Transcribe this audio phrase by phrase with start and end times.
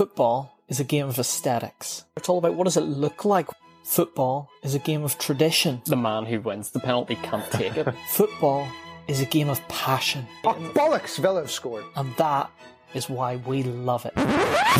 [0.00, 2.06] Football is a game of aesthetics.
[2.16, 3.48] It's all about what does it look like.
[3.84, 5.82] Football is a game of tradition.
[5.84, 7.94] The man who wins the penalty can't take it.
[8.08, 8.66] Football
[9.08, 10.26] is a game of passion.
[10.42, 11.18] Oh, bollocks!
[11.18, 11.84] Villa have scored.
[11.96, 12.50] And that
[12.94, 14.12] is why we love it.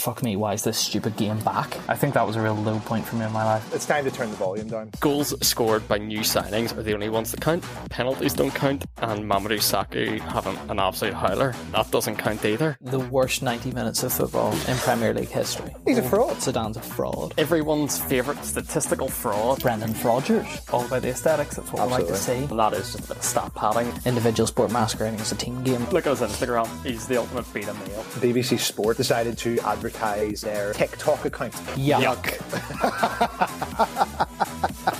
[0.00, 1.76] Fuck me, why is this stupid game back?
[1.88, 3.74] I think that was a real low point for me in my life.
[3.74, 4.90] It's time to turn the volume down.
[5.00, 7.64] Goals scored by new signings are the only ones that count.
[7.90, 12.76] Penalties don't count, and Mamadou Sakho having an absolute howler, that doesn't count either.
[12.80, 15.74] The worst 90 minutes of football in Premier League history.
[15.84, 16.36] He's a fraud.
[16.36, 17.34] Zidane's a fraud.
[17.36, 19.60] Everyone's favourite statistical fraud.
[19.60, 20.46] Brendan Rodgers.
[20.72, 22.38] All about the aesthetics, that's what I like to see.
[22.40, 22.44] see.
[22.44, 23.92] And that is just a bit of stat padding.
[24.06, 25.84] Individual sport masquerading as a team game.
[25.90, 27.99] Look at his Instagram, he's the ultimate beta male.
[28.20, 31.54] BBC Sport decided to advertise their TikTok account.
[31.76, 32.36] Yuck.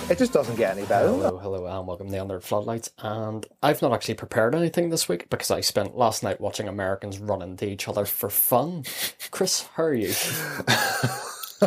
[0.09, 1.07] It just doesn't get any better.
[1.07, 2.89] Hello, hello, and welcome to the Under Floodlights.
[2.99, 7.17] And I've not actually prepared anything this week because I spent last night watching Americans
[7.19, 8.83] run into each other for fun.
[9.31, 10.13] Chris, how are you?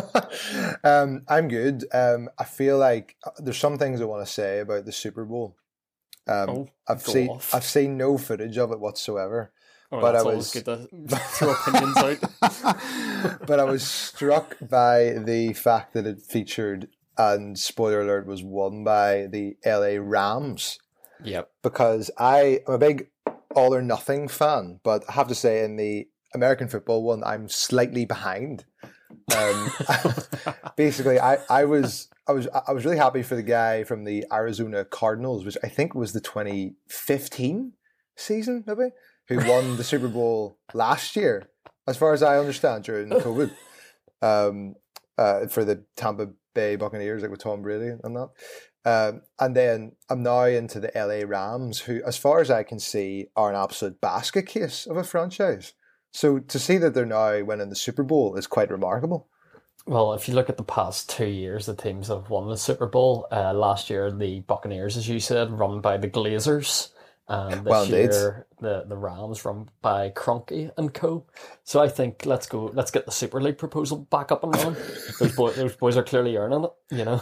[0.83, 1.85] um, I'm good.
[1.91, 5.25] Um, I feel like uh, there's some things I want to say about the Super
[5.25, 5.55] Bowl.
[6.27, 7.53] Um, Oh, I've seen off.
[7.53, 9.51] I've seen no footage of it whatsoever.
[9.97, 13.37] Oh, But I was- good to throw opinions out.
[13.47, 16.87] but I was struck by the fact that it featured,
[17.17, 20.79] and spoiler alert, was won by the LA Rams.
[21.23, 21.49] Yep.
[21.63, 23.07] because I am a big
[23.55, 27.47] all or nothing fan, but I have to say in the American football one, I'm
[27.47, 28.65] slightly behind.
[29.35, 29.71] Um,
[30.75, 34.25] basically, I, I was I was I was really happy for the guy from the
[34.31, 37.71] Arizona Cardinals, which I think was the 2015
[38.17, 38.89] season, maybe,
[39.27, 41.49] who won the Super Bowl last year,
[41.87, 43.51] as far as I understand, during COVID,
[44.21, 44.75] um,
[45.17, 48.29] uh, for the Tampa Bay Buccaneers, like with Tom Brady and that.
[48.85, 52.79] Um, and then I'm now into the LA Rams, who, as far as I can
[52.79, 55.73] see, are an absolute basket case of a franchise.
[56.11, 59.27] So to see that they're now winning the Super Bowl is quite remarkable.
[59.87, 62.57] Well, if you look at the past two years, the teams that have won the
[62.57, 63.27] Super Bowl.
[63.31, 66.89] Uh, last year, the Buccaneers, as you said, run by the Glazers.
[67.27, 71.25] Um, and this Well, year, the, the Rams run by Kroenke and Co.
[71.63, 72.71] So I think let's go.
[72.73, 74.75] Let's get the Super League proposal back up and running.
[75.19, 76.71] those, boy, those boys are clearly earning it.
[76.91, 77.21] You know.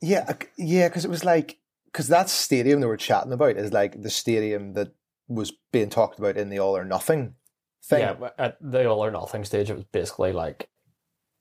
[0.00, 3.72] Yeah, uh, yeah, because it was like because that stadium they were chatting about is
[3.72, 4.94] like the stadium that
[5.28, 7.34] was being talked about in the All or Nothing
[7.86, 8.00] thing.
[8.00, 10.68] Yeah, at the all or nothing stage, it was basically like,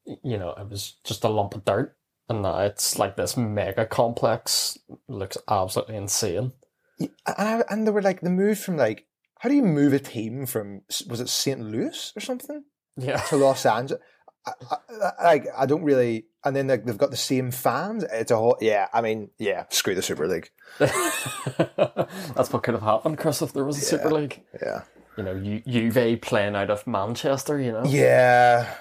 [0.06, 1.97] you know, it was just a lump of dirt,
[2.29, 4.77] and now it's like this mega complex.
[5.07, 6.51] Looks absolutely insane.
[7.00, 9.06] And, I, and they were like the move from like
[9.39, 11.59] how do you move a team from was it St.
[11.61, 12.63] Louis or something
[12.97, 13.17] Yeah.
[13.17, 14.01] to Los Angeles?
[14.47, 14.78] I, I,
[15.19, 18.03] I- like I don't really, and then they've got the same fans.
[18.11, 18.88] It's a whole yeah.
[18.94, 20.50] I mean yeah, screw the Super League.
[20.79, 24.44] That's what could have happened, Chris, if there was a Super League.
[24.62, 24.83] Yeah,
[25.17, 27.83] You know, U- Juve playing out of Manchester, you know?
[27.85, 28.73] yeah,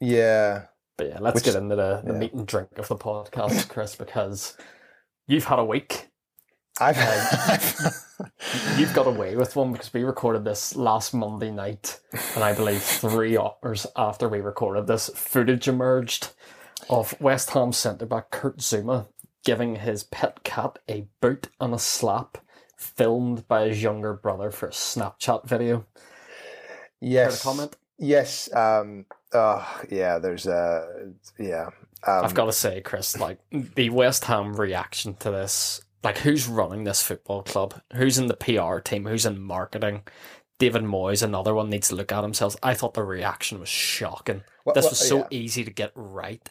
[0.00, 0.66] yeah.
[0.96, 2.18] But yeah, let's Which- get into the, the yeah.
[2.18, 4.56] meat and drink of the podcast, Chris, because
[5.26, 6.08] you've had a week.
[6.80, 7.92] I've, had.
[8.78, 12.00] You've got away with one because we recorded this last Monday night,
[12.34, 16.30] and I believe three hours after we recorded this, footage emerged
[16.90, 19.06] of West Ham centre back Kurt Zouma
[19.44, 22.38] giving his pet cat a boot and a slap,
[22.76, 25.86] filmed by his younger brother for a Snapchat video.
[27.00, 27.42] yes.
[27.42, 27.76] Comment?
[27.98, 28.52] Yes.
[28.52, 29.06] Um.
[29.32, 30.18] Uh, yeah.
[30.18, 31.12] There's a.
[31.38, 31.68] yeah.
[32.06, 36.46] Um, I've got to say, Chris, like the West Ham reaction to this, like who's
[36.46, 37.80] running this football club?
[37.94, 39.06] Who's in the PR team?
[39.06, 40.02] Who's in marketing?
[40.58, 42.54] David Moyes, another one, needs to look at himself.
[42.62, 44.44] I thought the reaction was shocking.
[44.64, 45.26] Well- this well, was so yeah.
[45.30, 46.48] easy to get right.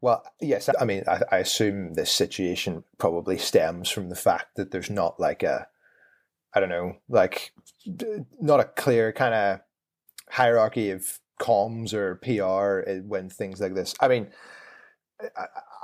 [0.00, 0.68] Well, yes.
[0.78, 5.18] I mean, I, I assume this situation probably stems from the fact that there's not
[5.18, 5.66] like a,
[6.52, 7.54] I don't know, like
[8.38, 9.60] not a clear kind of
[10.28, 13.94] hierarchy of comms or PR uh, when things like this.
[13.98, 14.28] I mean,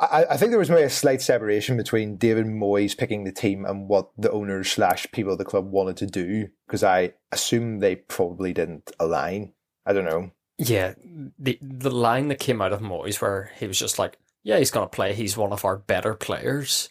[0.00, 3.64] I, I, think there was maybe a slight separation between David Moyes picking the team
[3.64, 7.78] and what the owners slash people of the club wanted to do because I assume
[7.78, 9.52] they probably didn't align.
[9.86, 10.32] I don't know.
[10.58, 10.94] Yeah,
[11.38, 14.70] the the line that came out of Moyes where he was just like, "Yeah, he's
[14.70, 15.14] gonna play.
[15.14, 16.90] He's one of our better players."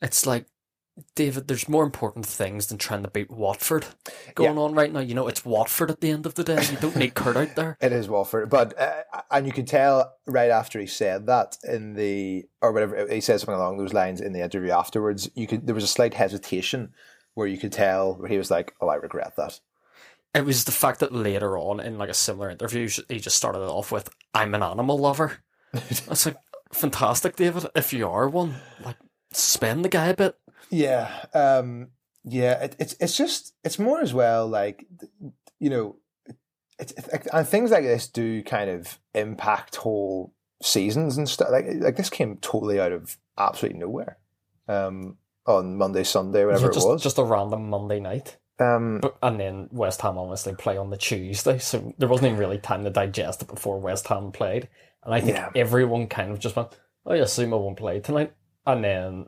[0.00, 0.46] It's like,
[1.14, 3.86] David, there's more important things than trying to beat Watford
[4.34, 5.00] going on right now.
[5.00, 6.62] You know, it's Watford at the end of the day.
[6.70, 7.78] You don't need Kurt out there.
[7.80, 11.94] It is Watford, but uh, and you can tell right after he said that in
[11.94, 15.30] the or whatever he said something along those lines in the interview afterwards.
[15.34, 16.92] You could there was a slight hesitation
[17.34, 19.60] where you could tell where he was like, "Oh, I regret that."
[20.34, 23.60] It was the fact that later on in like a similar interview, he just started
[23.60, 25.38] it off with, "I'm an animal lover."
[25.88, 26.36] It's like
[26.70, 27.66] fantastic, David.
[27.74, 28.96] If you are one, like
[29.32, 30.36] spend the guy a bit.
[30.72, 31.88] Yeah, um,
[32.24, 32.64] yeah.
[32.64, 34.86] It, it's it's just it's more as well like
[35.60, 35.96] you know
[36.78, 41.50] it's, it's, and things like this do kind of impact whole seasons and stuff.
[41.50, 44.18] Like like this came totally out of absolutely nowhere.
[44.66, 47.02] Um, on Monday, Sunday, whatever Yeah, just, it was.
[47.02, 48.38] just a random Monday night.
[48.60, 52.38] um, But, and then West Ham obviously play on the Tuesday, so there wasn't even
[52.38, 54.68] really time to digest it before West Ham played.
[55.04, 55.50] And I think Yeah.
[55.56, 56.68] everyone kind of just went,
[57.04, 58.32] "Oh yeah, Zouma won't play tonight,"
[58.64, 59.26] and then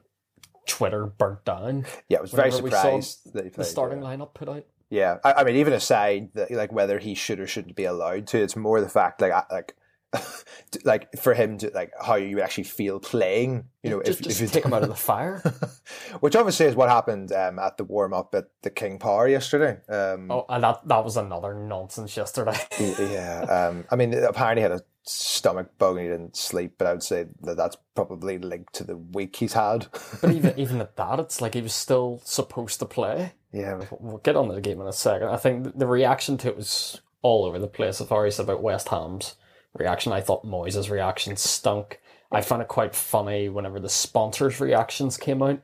[0.66, 1.86] Twitter burnt down.
[2.08, 4.08] yeah, I was very surprised that he The starting yeah.
[4.08, 4.64] lineup put out.
[4.90, 8.26] Yeah, I, I mean, even aside that, like whether he should or shouldn't be allowed
[8.28, 9.74] to, it's more the fact, like, I- like,
[10.84, 13.64] like for him to like how you would actually feel playing.
[13.82, 15.42] You know, just, if, just if you take him out of the fire.
[16.20, 19.78] which obviously is what happened um, at the warm up at the King Power yesterday.
[19.88, 22.56] Um, Oh, and that that was another nonsense yesterday.
[22.78, 26.86] Yeah, um, I mean, apparently he had a stomach bug and he didn't sleep, but
[26.86, 29.86] I would say that that's probably linked to the week he's had.
[30.20, 33.32] but even even at that, it's like he was still supposed to play.
[33.52, 35.28] yeah, We'll get on to the game in a second.
[35.28, 38.00] I think the reaction to it was all over the place.
[38.00, 39.34] I've already said about West Ham's
[39.76, 40.12] reaction.
[40.12, 42.00] I thought Moyes' reaction stunk.
[42.32, 45.60] I found it quite funny whenever the sponsors' reactions came out.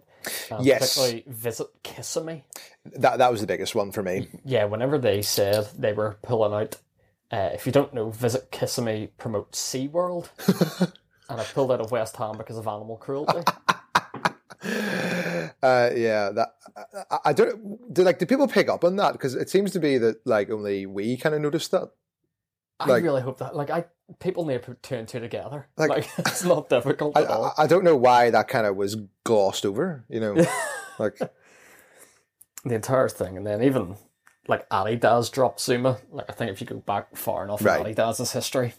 [0.50, 0.96] Um, Yes.
[0.96, 2.44] Particularly Visit Kissimmee.
[2.84, 4.28] that that was the biggest one for me.
[4.44, 6.76] Yeah, whenever they said they were pulling out,
[7.32, 10.28] uh, if you don't know, Visit Kissimmee promotes SeaWorld.
[11.28, 13.40] and I pulled out of West Ham because of animal cruelty.
[15.62, 16.48] Uh, yeah, that
[17.10, 17.92] I, I don't.
[17.94, 19.12] Do like do people pick up on that?
[19.12, 21.90] Because it seems to be that like only we kind of noticed that.
[22.78, 23.84] I Like- really hope that, like, I
[24.20, 25.68] people need to put two and two together.
[25.76, 27.54] Like- Like, it's not difficult I, at all.
[27.56, 30.04] I, I don't know why that kind of was glossed over.
[30.08, 30.46] You know,
[30.98, 33.96] like the entire thing, and then even
[34.48, 36.00] like Adidas dropped Zouma.
[36.10, 37.86] Like I think if you go back far enough Right.
[37.86, 38.74] in Adidas's history,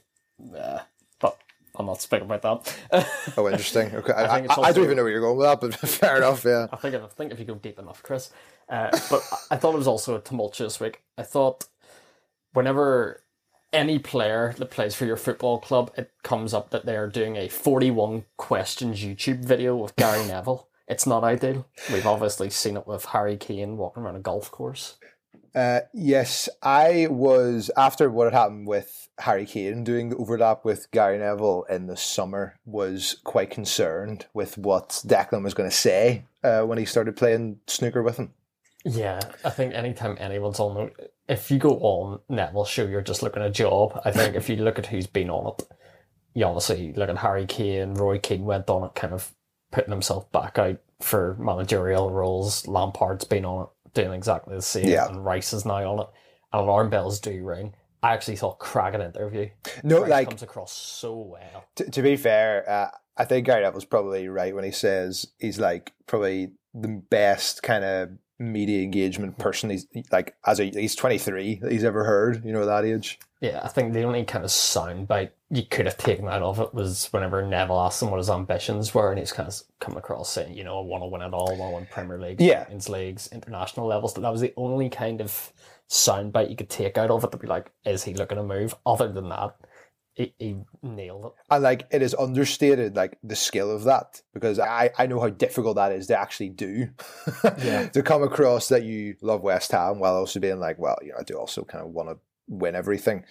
[0.53, 0.81] yeah.
[1.19, 1.37] But
[1.75, 3.07] I'm not speaking about that.
[3.37, 3.95] oh, interesting.
[3.95, 5.75] Okay, I, I, think it's I don't even know where you're going with that, but
[5.89, 6.43] fair enough.
[6.43, 8.31] Yeah, I think if, I think if you go deep enough, Chris.
[8.69, 11.01] Uh, but I thought it was also a tumultuous week.
[11.17, 11.65] I thought
[12.53, 13.21] whenever
[13.73, 17.35] any player that plays for your football club, it comes up that they are doing
[17.35, 20.67] a 41 questions YouTube video with Gary Neville.
[20.87, 21.67] It's not ideal.
[21.91, 24.97] We've obviously seen it with Harry Kane walking around a golf course.
[25.53, 30.89] Uh, yes, I was after what had happened with Harry Kane doing the overlap with
[30.91, 32.55] Gary Neville in the summer.
[32.65, 37.59] Was quite concerned with what Declan was going to say uh, when he started playing
[37.67, 38.33] snooker with him.
[38.85, 40.91] Yeah, I think anytime anyone's on,
[41.27, 44.01] if you go on Neville's show, you're just looking at a job.
[44.03, 45.67] I think if you look at who's been on it,
[46.33, 49.33] you obviously look at Harry Kane, Roy Keane went on it, kind of
[49.71, 52.67] putting himself back out for managerial roles.
[52.67, 55.07] Lampard's been on it, doing exactly the same, Yeah.
[55.07, 56.07] and Rice is now on it.
[56.53, 57.73] And alarm bells do ring.
[58.03, 59.49] I actually thought cracking interview.
[59.83, 61.65] No, Rice like comes across so well.
[61.75, 65.59] t- to be fair, uh, I think Gary Neville's probably right when he says he's
[65.59, 68.09] like probably the best kind of
[68.41, 72.65] media engagement person he's like as a he's 23 that he's ever heard you know
[72.65, 76.41] that age Yeah, I think the only kind of soundbite you could have taken out
[76.41, 79.59] of it was whenever Neville asked him what his ambitions were, and he's kind of
[79.79, 81.87] come across saying, you know, I want to win it all, I want to win
[81.91, 82.59] Premier League, Yeah.
[82.59, 84.13] Champions Leagues, international levels.
[84.13, 85.51] That was the only kind of
[85.89, 88.75] soundbite you could take out of it to be like, is he looking to move?
[88.85, 89.55] Other than that,
[90.13, 91.31] he, he nailed it.
[91.49, 95.29] and like it is understated like the skill of that because I I know how
[95.29, 96.89] difficult that is to actually do
[97.63, 97.87] Yeah.
[97.93, 101.17] to come across that you love West Ham while also being like well you know
[101.19, 102.17] I do also kind of want to
[102.47, 103.23] win everything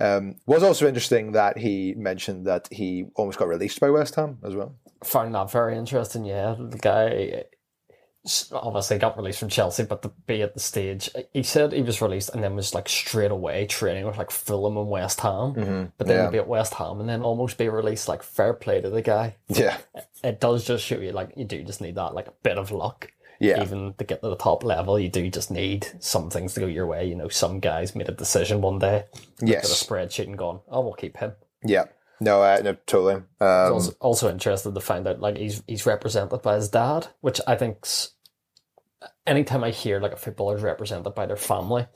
[0.00, 4.38] um was also interesting that he mentioned that he almost got released by West Ham
[4.42, 4.74] as well
[5.04, 6.24] Found that very interesting.
[6.24, 7.44] Yeah, the guy
[8.52, 12.00] obviously got released from Chelsea, but to be at the stage, he said he was
[12.00, 15.54] released and then was like straight away training with like Fulham and West Ham.
[15.54, 15.84] mm-hmm.
[15.98, 16.30] But then Yeah.
[16.30, 19.36] be at West Ham and then almost be released, like fair play to the guy.
[19.48, 19.78] yeah
[20.22, 22.70] It does just show you like you do just need that like a bit of
[22.70, 23.10] luck.
[23.40, 26.60] yeah Even to get to the top level, you do just need some things to
[26.60, 27.06] go your way.
[27.06, 29.04] You know, some guys made a decision one day,
[29.40, 31.32] looked at a spreadsheet and gone, "Oh, we'll keep him."
[31.64, 31.84] yeah
[32.22, 35.62] no uh, no totally I um, was also, also interested to find out like he's
[35.66, 38.12] he's represented by his dad, which I think's
[39.26, 41.86] anytime I hear like a footballer is represented by their family,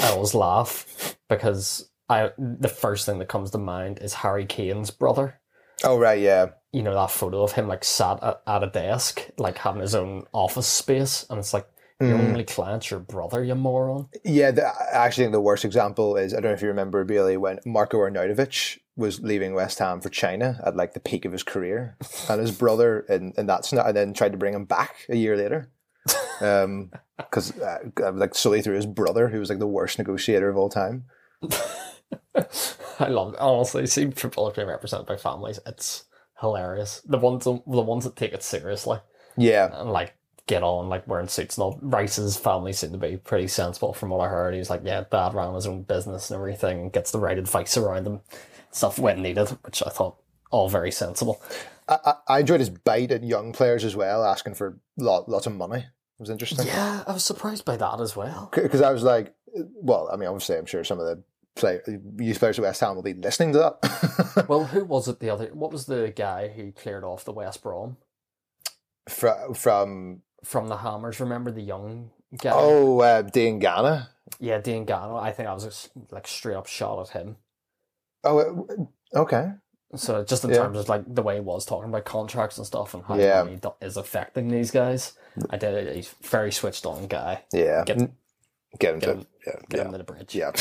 [0.00, 4.90] I always laugh because I the first thing that comes to mind is Harry Kane's
[4.90, 5.40] brother.
[5.84, 9.28] oh right yeah You know that photo of him like sat at, at a desk,
[9.38, 11.66] like having his own office space, and it's like
[12.00, 12.28] your Mm.
[12.28, 14.08] only client's your brother, you moron.
[14.24, 17.04] Yeah, the, I actually think the worst example is I don't know if you remember
[17.04, 21.32] Bailey when Marko Arnautovic was leaving West Ham for China at like the peak of
[21.32, 21.96] his career,
[22.28, 25.16] and his brother and and that's not, and then tried to bring him back a
[25.16, 25.70] year later,
[26.40, 27.78] um, because uh,
[28.14, 31.04] like solely through his brother, who was like the worst negotiator of all time.
[32.98, 33.40] I love it.
[33.40, 35.58] honestly seeing footballers being represented by families.
[35.66, 36.04] It's
[36.40, 37.00] hilarious.
[37.06, 38.98] The ones the ones that take it seriously.
[39.36, 40.14] Yeah, and like
[40.50, 41.78] get on, like wearing suits and all.
[41.80, 44.52] Rice's family seemed to be pretty sensible from what I heard.
[44.52, 47.76] He was like, yeah, dad ran his own business and everything, gets the right advice
[47.76, 48.20] around him,
[48.72, 50.16] stuff when needed, which I thought
[50.50, 51.40] all very sensible.
[51.88, 55.54] I, I enjoyed his bite at young players as well, asking for lot, lots of
[55.54, 55.78] money.
[55.78, 56.66] It was interesting.
[56.66, 58.50] Yeah, I was surprised by that as well.
[58.52, 61.22] Because I was like, well, I mean, obviously, I'm sure some of the
[61.54, 61.80] play,
[62.18, 64.46] youth players at West Ham will be listening to that.
[64.48, 65.46] well, who was it the other?
[65.52, 67.96] What was the guy who cleared off the West Brom?
[69.08, 71.20] From, from from the Hammers.
[71.20, 72.52] Remember the young guy?
[72.52, 74.08] Oh, uh, Diangana.
[74.38, 75.20] Yeah, Diangana.
[75.20, 77.36] I think I was like straight up shot at him.
[78.24, 78.66] Oh,
[79.14, 79.52] okay.
[79.96, 80.56] So just in yeah.
[80.56, 83.42] terms of like the way he was talking about contracts and stuff and how yeah.
[83.42, 85.14] money is affecting these guys,
[85.50, 85.96] I did it.
[85.96, 87.42] He's very switched on guy.
[87.52, 87.82] Yeah.
[87.84, 87.98] Get,
[88.78, 89.84] get him, get him, yeah, get yeah.
[89.84, 90.34] him to the bridge.
[90.34, 90.52] Yeah.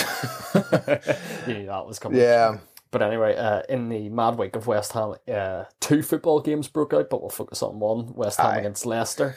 [1.48, 2.19] you knew that was coming.
[2.19, 2.57] Yeah.
[2.91, 6.93] But anyway, uh, in the mad week of West Ham, uh, two football games broke
[6.93, 8.57] out, but we'll focus on one: West Ham Aye.
[8.57, 9.36] against Leicester.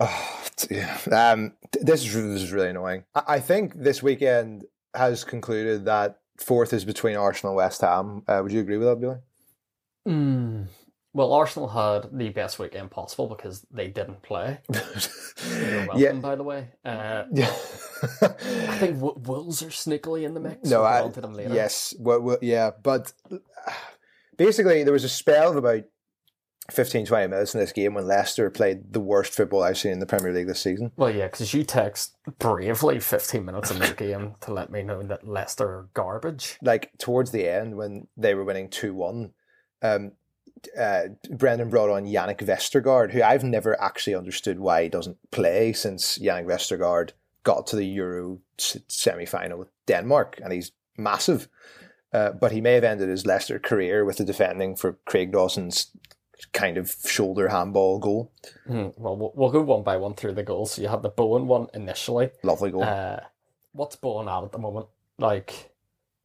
[0.00, 0.98] Oh, yeah.
[1.12, 3.04] Um, this is this is really annoying.
[3.14, 8.22] I, I think this weekend has concluded that fourth is between Arsenal and West Ham.
[8.26, 9.16] Uh, would you agree with that, Billy?
[10.06, 10.66] Mm.
[11.14, 14.58] Well, Arsenal had the best weekend possible because they didn't play.
[14.68, 16.12] Welcome, yeah.
[16.14, 16.68] by the way.
[16.84, 17.52] Uh, yeah.
[18.02, 20.68] I think w- Wolves are sneakily in the mix.
[20.68, 21.54] No, I, them later.
[21.54, 23.12] yes, well, well, yeah, but
[24.36, 25.84] basically there was a spell of about
[26.70, 29.98] 15, 20 minutes in this game when Leicester played the worst football I've seen in
[29.98, 30.92] the Premier League this season.
[30.96, 35.02] Well, yeah, because you text bravely 15 minutes in the game to let me know
[35.02, 36.58] that Leicester are garbage.
[36.62, 39.32] Like towards the end when they were winning 2 1
[39.82, 40.12] um,
[40.78, 45.72] uh, Brendan brought on Jannik Vestergaard, who I've never actually understood why he doesn't play
[45.72, 47.10] since Jannik Vestergaard
[47.42, 51.48] got to the Euro semi final with Denmark, and he's massive.
[52.12, 55.90] Uh, but he may have ended his Leicester career with the defending for Craig Dawson's
[56.52, 58.32] kind of shoulder handball goal.
[58.68, 60.72] Mm, well, well, we'll go one by one through the goals.
[60.72, 62.30] So you had the Bowen one initially.
[62.42, 62.84] Lovely goal.
[62.84, 63.20] Uh,
[63.72, 64.86] what's Bowen at at the moment?
[65.18, 65.72] Like,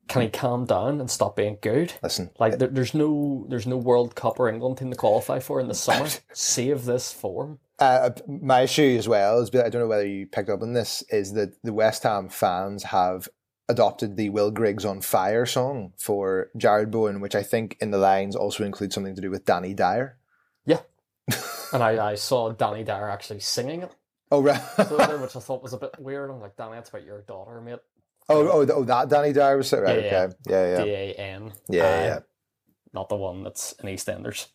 [0.08, 1.94] can he calm down and stop being good?
[2.02, 5.60] Listen, like there, there's no there's no World Cup or England team to qualify for
[5.60, 6.10] in the summer.
[6.34, 7.60] Save this form.
[7.78, 11.02] Uh, my issue as well is I don't know whether you picked up on this
[11.10, 13.30] is that the West Ham fans have
[13.70, 17.98] adopted the Will Griggs on Fire song for Jarrod Bowen, which I think in the
[17.98, 20.18] lines also includes something to do with Danny Dyer.
[20.66, 20.82] Yeah,
[21.74, 23.96] and I, I saw Danny Dyer actually singing it.
[24.32, 26.30] Oh right, which I thought was a bit weird.
[26.30, 27.80] I'm like, Danny, that's about your daughter, mate.
[28.28, 30.04] Oh, oh, oh, that Danny Dyer was right.
[30.04, 30.84] Yeah, okay, yeah, yeah.
[30.84, 31.54] D A N.
[31.70, 32.20] Yeah, yeah.
[32.94, 34.48] Not the one that's in EastEnders.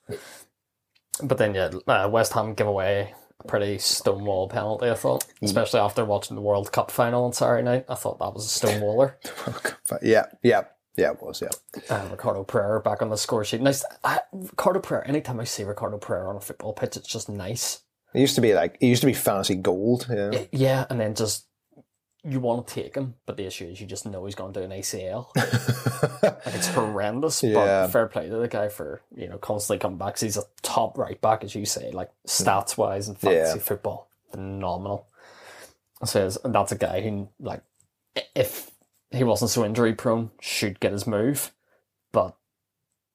[1.23, 4.89] But then, yeah, uh, West Ham give away a pretty stonewall penalty.
[4.89, 5.43] I thought, mm.
[5.43, 7.87] especially after watching the World Cup final on Saturday night.
[7.89, 9.15] I thought that was a stonewaller.
[10.03, 10.65] yeah, yeah.
[10.97, 11.49] Yeah, it was, yeah.
[11.91, 13.61] Uh, Ricardo Pereira back on the score sheet.
[13.61, 13.85] Nice.
[14.05, 17.81] I, Ricardo Pereira, anytime I see Ricardo Pereira on a football pitch, it's just nice.
[18.15, 20.07] It used to be like, it used to be fantasy gold.
[20.09, 20.45] Yeah.
[20.53, 21.49] Yeah, and then just
[22.27, 24.61] you want to take him, but the issue is you just know he's going to
[24.61, 25.29] do an ACL.
[26.23, 27.43] like it's horrendous.
[27.43, 27.55] Yeah.
[27.55, 30.19] But fair play to the guy for you know constantly coming back.
[30.19, 32.29] he's a top right back, as you say, like hmm.
[32.29, 33.63] stats wise and fantasy yeah.
[33.63, 35.07] football, phenomenal.
[36.05, 37.63] So and that's a guy who like
[38.35, 38.71] if
[39.11, 41.53] he wasn't so injury prone, should get his move,
[42.13, 42.37] but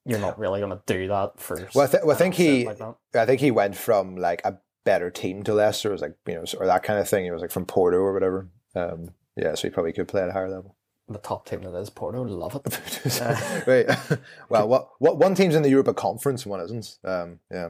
[0.05, 1.67] you're not really going to do that for.
[1.73, 2.81] Well, I, th- well, I think he, like
[3.13, 6.45] I think he went from like a better team to Leicester, was like you know,
[6.59, 7.25] or that kind of thing.
[7.25, 8.47] He was like from Porto or whatever.
[8.75, 10.75] Um, yeah, so he probably could play at a higher level.
[11.07, 13.21] The top team that is Porto, love it.
[13.21, 14.19] uh, right.
[14.49, 16.97] well, what what one team's in the Europa Conference, and one isn't.
[17.03, 17.69] Um, yeah.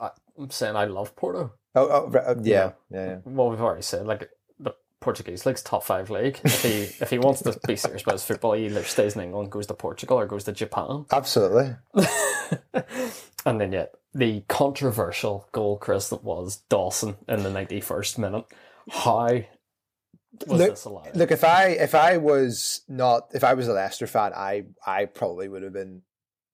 [0.00, 1.52] I, am saying I love Porto.
[1.76, 3.16] Oh, oh uh, yeah, yeah, yeah.
[3.24, 6.40] Well, we've already said like the Portuguese league's top five league.
[6.42, 9.22] If he if he wants to be serious about his football, he either stays in
[9.22, 11.06] England, goes to Portugal, or goes to Japan.
[11.12, 11.76] Absolutely.
[13.46, 18.46] and then yeah, the controversial goal, Chris, that was Dawson in the ninety first minute.
[18.90, 19.42] How
[20.46, 20.78] look,
[21.14, 25.06] look, if I if I was not if I was a Leicester fan, I I
[25.06, 26.02] probably would have been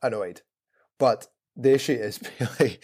[0.03, 0.43] annoyed.
[0.99, 2.79] But the issue is really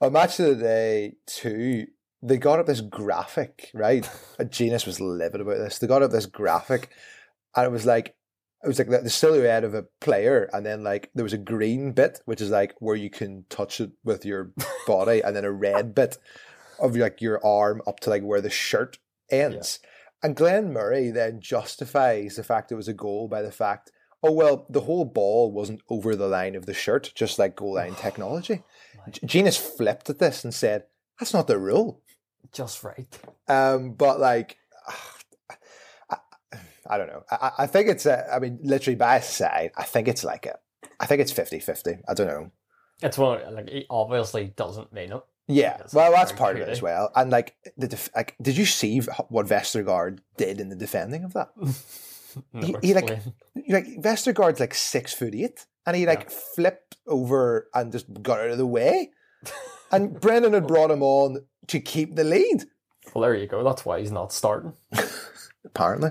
[0.00, 1.86] a match of the day two.
[2.22, 4.08] They got up this graphic, right?
[4.38, 5.78] a Genius was livid about this.
[5.78, 6.90] They got up this graphic,
[7.54, 8.16] and it was like
[8.64, 11.92] it was like the silhouette of a player, and then like there was a green
[11.92, 14.52] bit, which is like where you can touch it with your
[14.86, 16.18] body, and then a red bit
[16.78, 18.98] of like your arm up to like where the shirt
[19.30, 19.78] ends.
[19.82, 19.90] Yeah.
[20.22, 23.92] And Glenn Murray then justifies the fact it was a goal by the fact,
[24.22, 27.74] oh, well, the whole ball wasn't over the line of the shirt, just like goal
[27.74, 28.62] line technology.
[29.24, 30.84] Genius flipped at this and said,
[31.18, 32.02] that's not the rule.
[32.52, 33.06] Just right.
[33.48, 34.58] Um, but like,
[36.10, 36.16] I,
[36.88, 37.24] I don't know.
[37.30, 40.58] I, I, think it's a, I mean, literally by side, I think it's like a,
[40.98, 41.98] I think it's 50 50.
[42.08, 42.50] I don't know.
[43.02, 45.22] It's one, like, he obviously doesn't mean it.
[45.48, 47.10] Yeah, well, that's part of it as well.
[47.14, 48.98] And like the def- like, did you see
[49.28, 51.50] what Vestergaard did in the defending of that?
[52.52, 53.08] No, He- he, like-
[53.68, 58.50] like Vestergaard's like six foot eight, and he like flipped over and just got out
[58.50, 59.10] of the way.
[59.92, 62.64] And Brendan had brought him on to keep the lead,
[63.14, 63.62] well, there you go.
[63.62, 64.72] That's why he's not starting.
[65.66, 66.10] apparently.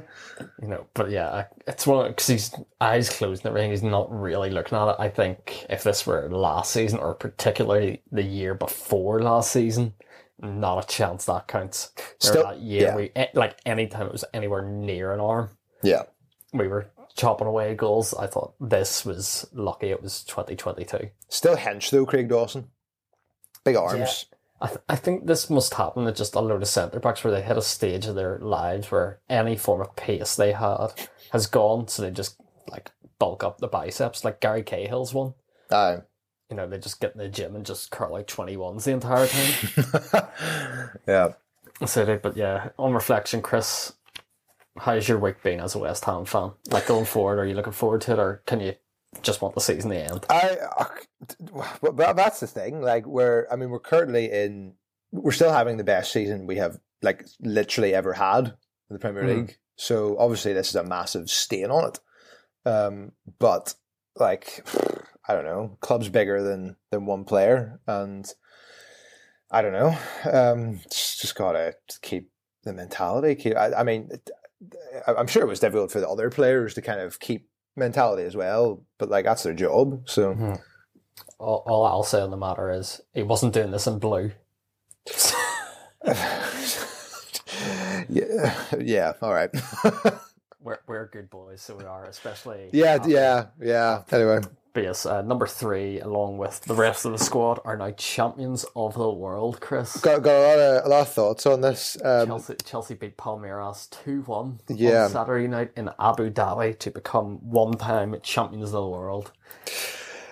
[0.61, 3.71] You know, but yeah, it's one because he's eyes closed and everything.
[3.71, 4.95] He's not really looking at it.
[4.99, 9.93] I think if this were last season or particularly the year before last season,
[10.39, 11.91] not a chance that counts.
[12.19, 12.95] Still- that year, yeah.
[12.95, 15.49] we eh, like anytime it was anywhere near an arm,
[15.81, 16.03] Yeah,
[16.53, 18.13] we were chopping away goals.
[18.13, 19.87] I thought this was lucky.
[19.87, 21.09] It was twenty twenty two.
[21.29, 22.67] still hench though, Craig Dawson.
[23.63, 24.25] Big arms.
[24.61, 27.33] I, th- I think this must happen at just a load of centre backs where
[27.33, 30.87] they hit a stage of their lives where any form of pace they had
[31.31, 35.33] has gone, so they just like bulk up the biceps, like Gary Cahill's one.
[35.71, 35.99] Aye.
[36.49, 38.91] You know, they just get in the gym and just curl like twenty ones the
[38.91, 40.27] entire time.
[41.07, 41.33] yeah.
[41.85, 43.93] so they, but yeah, on reflection, Chris,
[44.77, 46.51] how's your week been as a West Ham fan?
[46.69, 48.75] Like going forward, are you looking forward to it, or can you
[49.21, 50.25] just want the season to end?
[50.29, 50.57] I,
[51.51, 52.81] well, but that's the thing.
[52.81, 54.73] Like we're, I mean, we're currently in,
[55.11, 59.23] we're still having the best season we have like literally ever had in the Premier
[59.23, 59.27] Mhm.
[59.27, 59.57] League.
[59.77, 61.99] So obviously this is a massive stain on it.
[62.67, 63.73] Um, but
[64.17, 64.65] like,
[65.27, 68.25] I don't know, club's bigger than than one player, and
[69.51, 69.97] I don't know.
[70.31, 72.31] Um, just, just gotta keep
[72.63, 73.35] the mentality.
[73.35, 73.57] Keep.
[73.57, 74.09] I, I mean,
[75.07, 78.35] I'm sure it was difficult for the other players to kind of keep mentality as
[78.35, 80.07] well, but like that's their job.
[80.07, 80.33] So.
[80.33, 80.53] Hmm.
[81.37, 84.31] All, all I'll say on the matter is he wasn't doing this in blue.
[88.09, 89.49] yeah, yeah, all right.
[90.61, 92.69] We're, we're good boys, so we are, especially.
[92.73, 94.01] yeah, after yeah, yeah.
[94.11, 94.39] Anyway,
[94.75, 95.09] BS.
[95.09, 99.09] Uh, number three, along with the rest of the squad, are now champions of the
[99.09, 99.97] world, Chris.
[100.01, 101.97] got got a lot of a lot of thoughts on this.
[102.03, 105.05] Um, Chelsea, Chelsea beat Palmeiras 2 1 Yeah.
[105.05, 109.31] on Saturday night in Abu Dhabi to become one time champions of the world.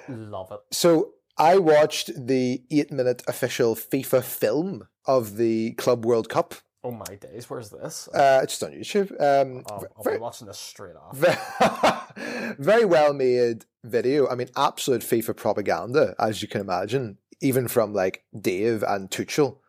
[0.07, 0.59] Love it.
[0.71, 6.53] so I watched the eight-minute official FIFA film of the Club World Cup.
[6.85, 8.09] Oh my days, where's this?
[8.13, 9.11] Uh, it's just on YouTube.
[9.11, 11.15] Um, I'll, I'll very, be watching this straight off.
[12.17, 14.27] very, very well made video.
[14.27, 19.59] I mean, absolute FIFA propaganda, as you can imagine, even from like Dave and Tuchel,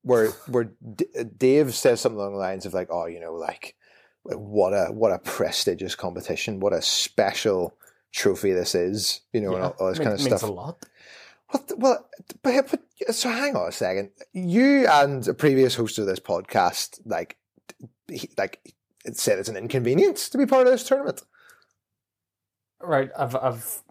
[0.00, 1.06] where where D-
[1.36, 3.76] Dave says something along the lines of like, "Oh, you know, like
[4.22, 7.76] what a what a prestigious competition, what a special
[8.12, 10.42] trophy this is," you know, and all, all this Mean- kind of stuff.
[10.42, 10.86] a lot.
[11.52, 11.72] What?
[11.78, 12.08] Well,
[12.42, 12.70] but,
[13.06, 14.10] but so hang on a second.
[14.32, 17.36] You and a previous host of this podcast, like,
[18.08, 18.60] he, like,
[19.04, 21.22] it said it's an inconvenience to be part of this tournament.
[22.80, 23.82] Right, I've I've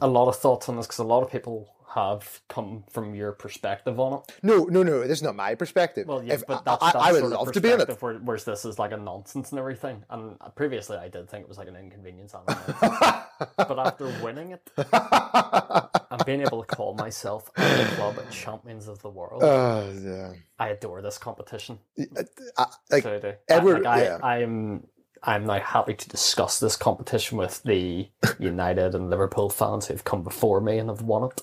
[0.00, 3.32] a lot of thoughts on this because a lot of people have come from your
[3.32, 4.34] perspective on it.
[4.42, 5.00] No, no, no.
[5.02, 6.06] This is not my perspective.
[6.08, 7.98] Well, yeah, If- but I, that's, I, I would love to be in it.
[8.00, 10.02] whereas this is like a nonsense and everything.
[10.08, 12.34] And previously, I did think it was like an inconvenience.
[13.56, 19.10] But after winning it and being able to call myself the club champions of the
[19.10, 20.32] world, Oh, yeah.
[20.58, 21.78] I adore this competition.
[21.98, 22.22] Uh,
[22.58, 23.32] I, like, So I do.
[23.48, 24.18] Edward- I, like, yeah.
[24.22, 24.86] I, I'm
[25.24, 28.08] I'm now happy to discuss this competition with the
[28.40, 31.40] United and Liverpool fans who've come before me and have won it.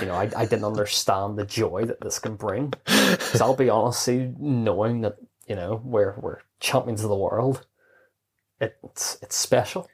[0.00, 2.72] You know, I, I didn't understand the joy that this can bring.
[2.84, 5.16] Because I'll be honest, knowing that
[5.48, 7.66] you know we're we're champions of the world,
[8.60, 9.88] it's it's special.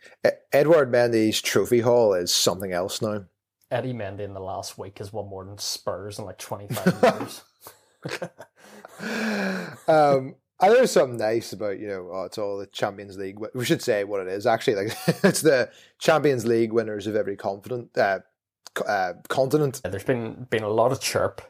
[0.52, 3.24] Edward Mendy's trophy haul is something else now.
[3.70, 7.02] Eddie Mendy in the last week has won more than Spurs in like twenty five
[7.20, 7.42] years.
[9.88, 13.38] um, I know there's something nice about you know oh, it's all the Champions League.
[13.54, 14.76] We should say what it is actually.
[14.76, 18.20] Like it's the Champions League winners of every confident uh,
[18.86, 19.80] uh, continent.
[19.82, 21.42] There's been been a lot of chirp.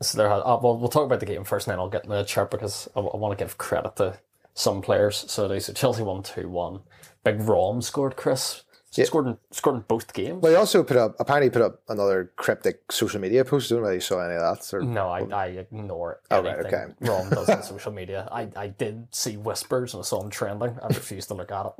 [0.00, 2.16] So there, uh, well, we'll talk about the game first, and then I'll get into
[2.16, 4.18] the chirp because I, want to give credit to
[4.54, 5.24] some players.
[5.30, 6.80] So they so Chelsea won two one.
[7.24, 8.16] Big Rom scored.
[8.16, 9.04] Chris Yeah.
[9.06, 10.42] scored in, scored in both games.
[10.42, 13.70] Well, he also put up apparently put up another cryptic social media post.
[13.70, 14.74] I don't know you saw any of that.
[14.76, 16.92] Or, no, I, I ignore Oh, right, anything okay.
[17.00, 18.28] Rom does on social media.
[18.30, 20.76] I, I did see whispers and I saw him trending.
[20.82, 21.72] I refused to look at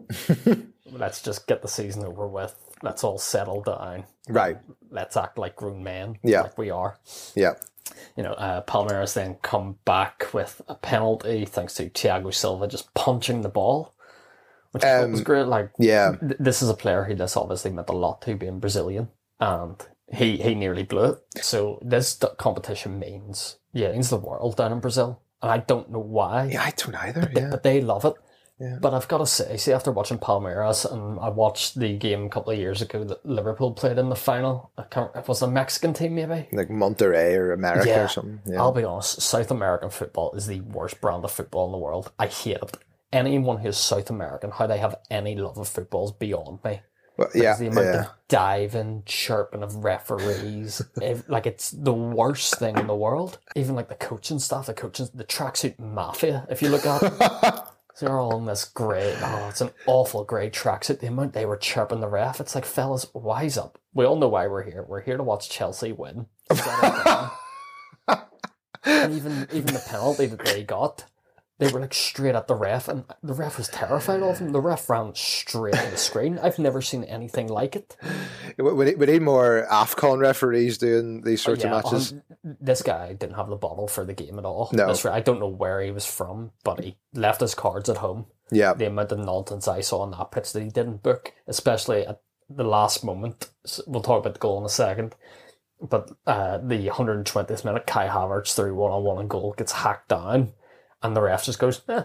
[0.47, 0.59] it.
[0.93, 2.55] Let's just get the season over with.
[2.83, 4.05] Let's all settle down.
[4.29, 4.59] Right.
[4.91, 6.19] Let's act like grown men.
[6.23, 6.43] Yeah.
[6.43, 6.99] like we are.
[7.35, 7.55] Yeah.
[8.17, 12.93] you know, uh, Palmeiras then come back with a penalty thanks to Thiago Silva just
[12.95, 13.93] punching the ball,
[14.73, 15.47] which thought was Um, great.
[15.47, 16.17] Like, Yeah.
[16.21, 19.09] th- this is a player who this obviously meant a lot to, being Brazilian,
[19.41, 19.77] and
[20.13, 21.19] he he nearly blew it.
[21.45, 25.91] So this d- competition means yeah, means the world down in Brazil, and I don't
[25.91, 27.31] know why, Yeah, I don't either.
[27.35, 27.51] Yeah.
[27.51, 28.15] but they love it.
[28.63, 28.79] Yeah.
[28.81, 32.29] But I've got to say, see, after watching Palmeiras, and I watched the game a
[32.29, 34.71] couple of years ago that Liverpool played in the final.
[34.79, 35.11] I can't.
[35.17, 36.47] It was a Mexican team, maybe.
[36.53, 38.05] Like Monterrey or America Yeah.
[38.05, 38.41] or something.
[38.47, 38.61] Yeah.
[38.61, 39.21] I'll be honest.
[39.21, 42.13] South American football is the worst brand of football in the world.
[42.21, 42.77] I hate it.
[43.13, 46.83] Anyone who's South American, how they have any love of football is beyond me.
[47.17, 47.57] Well, yeah.
[47.57, 48.01] the amount yeah.
[48.03, 53.39] of diving, chirping of referees, if, like it's the worst thing in the world.
[53.57, 56.47] Even like the coaching staff, the coaching, the tracksuit mafia.
[56.49, 57.03] If you look at
[58.01, 59.17] they're all in this grey.
[59.23, 61.01] Oh, it's an awful grey tracksuit.
[61.01, 63.79] The amount they were chirping the ref, it's like, fellas, wise up.
[63.95, 64.85] We all know why we're here.
[64.87, 66.27] We're here to watch Chelsea win.
[66.51, 67.33] Is that
[68.09, 68.19] it?
[68.85, 71.05] and even even the penalty that they got,
[71.59, 74.51] they were like straight at the ref, and the ref was terrified of them.
[74.53, 76.39] The ref ran straight to the screen.
[76.39, 77.97] I've never seen anything like it.
[78.59, 82.13] We, need- we need more AFCON referees doing these sorts Yeah, of matches.
[82.13, 82.23] um,
[82.61, 84.71] this guy didn't have the bottle for the game at all.
[84.73, 84.89] No.
[84.89, 88.27] This I don't know where he was from, but he left his cards at home.
[88.51, 88.75] yeah.
[88.75, 92.21] The amount of nonsense I saw on that pitch that he didn't book, especially at
[92.51, 93.51] the last moment.
[93.87, 95.15] We'll talk about the goal in a second.
[95.81, 100.09] But uh, the 120th minute, Kai Havertz through one on one and goal gets hacked
[100.09, 100.53] down,
[101.03, 102.05] and the ref just goes, eh,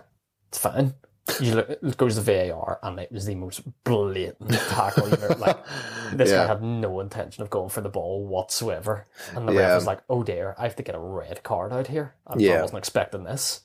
[0.49, 0.93] it's fine.
[1.41, 5.09] You look, it goes to VAR, and it was the most blatant tackle.
[5.09, 5.57] You know, like
[6.13, 6.37] this Yeah.
[6.37, 9.05] guy had no intention of going for the ball whatsoever,
[9.35, 9.59] and the Yeah.
[9.67, 12.33] ref was like, "Oh dear, I have to get a red card out here." I,
[12.33, 12.61] I Yeah.
[12.61, 13.61] wasn't expecting this.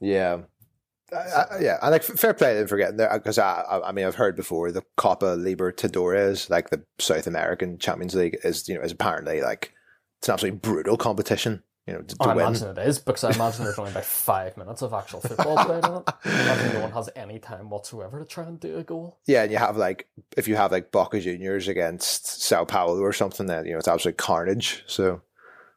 [0.00, 0.38] Yeah.
[1.12, 3.88] I, I, yeah, and like fair play to them for getting there because I, I,
[3.88, 8.68] I mean, I've heard before the Copa Libertadores, like the South American Champions League, is
[8.68, 9.74] you know is apparently like
[10.20, 11.62] it's an absolutely brutal competition.
[11.90, 12.46] You know, to, to I win.
[12.46, 15.84] imagine it is because I imagine there's only about five minutes of actual football played
[15.84, 16.02] in it.
[16.24, 19.18] I imagine no one has any time whatsoever to try and do a goal.
[19.26, 23.12] Yeah, and you have like if you have like Boca Juniors against Sao Paulo or
[23.12, 24.84] something, then you know it's absolute carnage.
[24.86, 25.20] So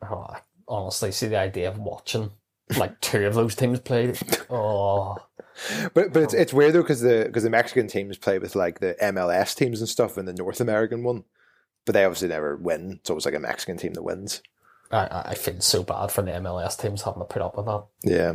[0.04, 2.32] Oh, I honestly see the idea of watching
[2.78, 4.13] like two of those teams play.
[4.49, 5.17] Oh,
[5.93, 8.80] But but it's it's weird though because the because the Mexican teams play with like
[8.80, 11.23] the MLS teams and stuff in the North American one,
[11.86, 12.97] but they obviously never win.
[12.99, 14.41] It's always like a Mexican team that wins.
[14.93, 17.86] I, I feel so bad for the MLS teams having to put up with that.
[18.03, 18.34] Yeah,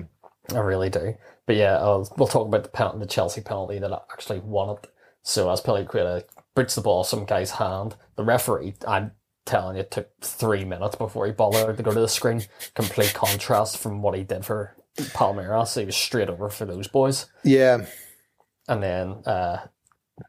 [0.54, 1.14] I really do.
[1.46, 4.86] But yeah, uh, we'll talk about the penalty, the Chelsea penalty that actually won it.
[5.22, 9.12] So Azpilicueta boots the ball some guy's hand, the referee, I'm
[9.46, 12.42] telling you, took three minutes before he bothered to go to the screen.
[12.74, 15.78] Complete contrast from what he did for Palmeiras.
[15.78, 17.26] He was straight over for those boys.
[17.44, 17.86] yeah,
[18.68, 19.66] And then uh,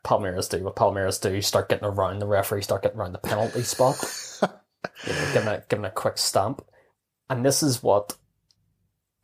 [0.05, 3.63] Palmeiras do what Palmeiras do, start getting around the referee, start getting around the penalty
[3.63, 3.97] spot,
[5.05, 6.63] you know, giving a, giving a quick stamp.
[7.29, 8.15] And this is what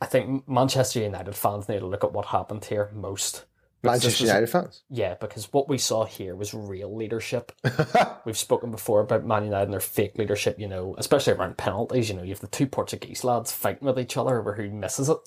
[0.01, 3.45] I think Manchester United fans need to look at what happened here most.
[3.83, 4.83] Manchester was- United fans.
[4.89, 7.51] Yeah, because what we saw here was real leadership.
[8.25, 12.09] We've spoken before about Man United and their fake leadership, you know, especially around penalties.
[12.09, 15.09] You know, you have the two Portuguese lads fighting with each other over who misses
[15.09, 15.17] it.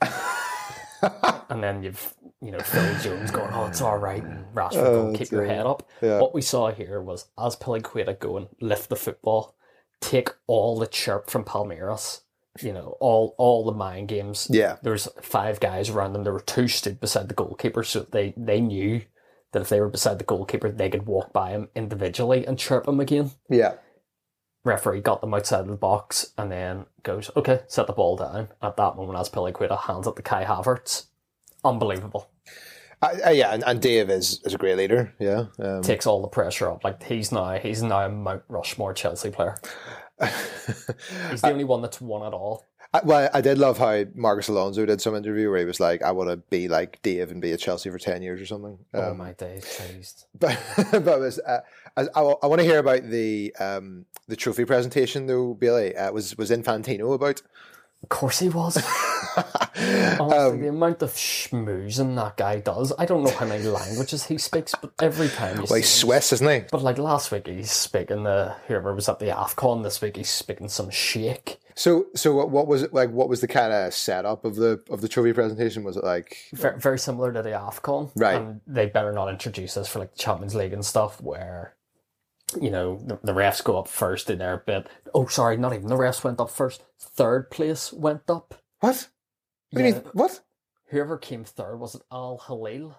[1.50, 4.22] and then you've, you know, Phil Jones going, oh, it's all right.
[4.22, 5.54] And Rashford Oh, going, keep your dear.
[5.56, 5.88] head up.
[6.00, 6.20] Yeah.
[6.20, 9.56] What we saw here was Azpilicueta going, lift the football,
[10.04, 12.20] take all the chirp from Palmeiras,
[12.60, 14.48] you know, all all the mind games.
[14.50, 16.24] Yeah, There was five guys around them.
[16.24, 19.02] There were two stood beside the goalkeeper, so they, they knew
[19.52, 22.86] that if they were beside the goalkeeper, they could walk by him individually and chirp
[22.88, 23.30] him again.
[23.48, 23.74] yeah,
[24.64, 28.48] Referee got them outside of the box and then goes, okay, set the ball down.
[28.62, 31.06] At that moment, Azpilicueta hands it to Kai Havertz.
[31.62, 32.30] Unbelievable.
[33.02, 33.52] I, I, yeah.
[33.52, 35.14] And, and Dave is, is a great leader.
[35.18, 36.84] Yeah, um, Takes all the pressure up.
[36.84, 39.56] Like he's now he's now a Mount Rushmore Chelsea player.
[41.30, 42.64] He's the only one that's won at all.
[42.94, 46.02] I, well, I did love how Marcos Alonso did some interview where he was like,
[46.02, 48.78] "I want to be like Dave and be at Chelsea for ten years or something."
[48.94, 50.26] oh Um, my days, please.
[50.38, 51.60] but but it was, uh,
[51.96, 55.54] I, I, I want to hear about the um, the trophy presentation though.
[55.54, 57.42] Billy uh, was was Infantino about.
[58.04, 58.76] Of course he was.
[59.36, 62.92] Honestly, um, the amount of schmoozing that guy does.
[62.98, 66.06] I don't know how many languages he speaks, but every time you well, he's him-
[66.08, 66.68] Swiss, isn't he?
[66.70, 69.82] But like last week, he's speaking the whoever was at the Afcon.
[69.82, 71.58] This week, he's speaking some shake.
[71.76, 73.10] So so what, what was it like?
[73.10, 75.82] What was the kind of setup of the of the trophy presentation?
[75.82, 78.36] Was it like Very, very similar to the Afcon, Right.
[78.36, 81.73] And they better not introduce us for like Champions League and stuff, where
[82.60, 84.86] you know the, the refs go up first in their bit.
[85.14, 86.82] Oh, sorry, not even the refs went up first.
[86.98, 88.54] Third place went up.
[88.80, 89.08] what?
[89.70, 89.92] What do you Yeah.
[90.00, 90.02] mean?
[90.12, 90.40] What?
[90.88, 92.96] Whoever came third was it Al Hilal?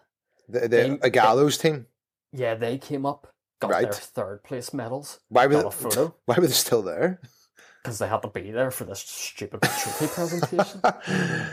[0.49, 1.87] The, the They- Ighalo's team?
[2.31, 3.83] Yeah, they came up, got Right.
[3.83, 5.19] their third place medals.
[5.29, 7.19] Why were Got they, a photo why were they still there?
[7.83, 10.81] because they had to be there for this stupid trophy presentation.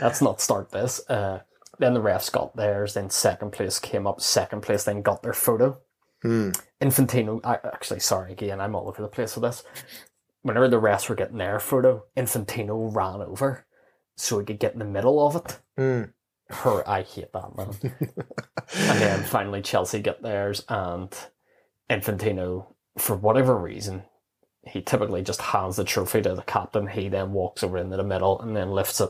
[0.01, 1.07] Let's not start this.
[1.07, 1.41] Uh,
[1.79, 2.95] then the refs got theirs.
[2.95, 4.19] Then second place came up.
[4.19, 5.79] Second place then got their photo.
[6.23, 6.51] Hmm.
[6.81, 9.63] Infantino, I, actually, sorry again, I'm all over the place with this.
[10.41, 13.65] Whenever the rest were getting their photo, Infantino ran over
[14.15, 15.59] so he could get in the middle of it.
[15.77, 16.03] Hmm.
[16.49, 17.75] her, I hate that man.
[18.73, 21.13] and then finally Chelsea get theirs, and
[21.89, 24.03] Infantino, for whatever reason,
[24.65, 26.87] he typically just hands the trophy to the captain.
[26.87, 29.09] He then walks over into the middle and then lifts it.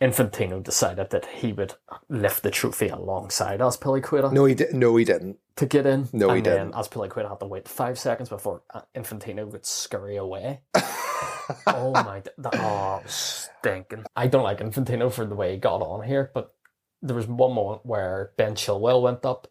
[0.00, 1.74] Infantino decided that he would
[2.08, 4.74] lift the trophy alongside Azpilicueta No, he did.
[4.74, 5.38] No, he didn't.
[5.56, 6.08] To get in.
[6.12, 6.74] No, he and then didn't.
[6.74, 10.60] Azpilicueta had to wait five seconds before uh, Infantino would scurry away.
[11.66, 12.22] oh my!
[12.38, 14.04] That, oh, stinking.
[14.16, 16.54] I don't like Infantino for the way he got on here, but
[17.02, 19.48] there was one moment where Ben Chilwell went up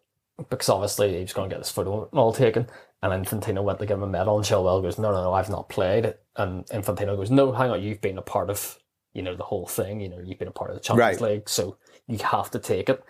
[0.50, 2.66] because obviously he was going to get his photo all taken,
[3.02, 5.50] and Infantino went to give him a medal, and Chilwell goes, "No, no, no, I've
[5.50, 8.78] not played." And Infantino goes, "No, hang on, you've been a part of
[9.14, 10.00] you know the whole thing.
[10.00, 11.30] You know, you've been a part of the Champions Right.
[11.30, 13.02] League, so you have to take it."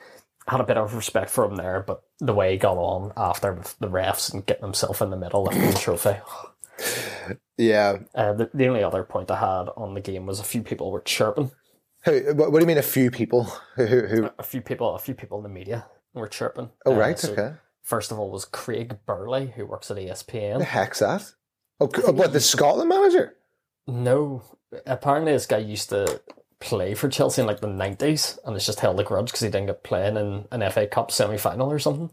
[0.47, 3.53] Had a bit of respect for him there, but the way he got on after
[3.55, 6.17] with the refs and getting himself in the middle lifting the trophy.
[7.57, 7.99] Yeah.
[8.15, 10.91] Uh, the, the only other point I had on the game was a few people
[10.91, 11.51] were chirping.
[12.05, 12.79] Who, what, what do you mean?
[12.79, 13.45] A few people
[13.77, 13.87] who?
[13.87, 16.71] who, who A few people, a few people in the media were chirping.
[16.85, 17.19] oh, Uh, right.
[17.19, 17.55] so okay.
[17.83, 20.59] First of all, was Craig Burley, who works at ESPN.
[20.59, 21.33] The heck's that?
[21.81, 23.37] Oh, what the Scotland manager?
[23.87, 24.43] No,
[24.87, 26.21] apparently this guy used to
[26.61, 29.49] play for Chelsea in like the nineties, and it's just held a grudge because he
[29.49, 32.11] didn't get playing in an FA Cup semi final or something.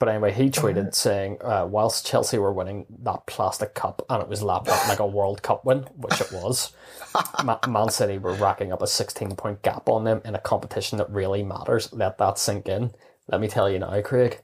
[0.00, 4.30] But anyway, he tweeted saying, uh, whilst Chelsea were winning that plastic cup and it
[4.30, 6.72] was lapped up like a World Cup win, which it was,
[7.44, 10.96] Ma- Man City were racking up a 16 point gap on them in a competition
[10.96, 11.92] that really matters.
[11.92, 12.92] Let that sink in.
[13.28, 14.40] Let me tell you now, Craig,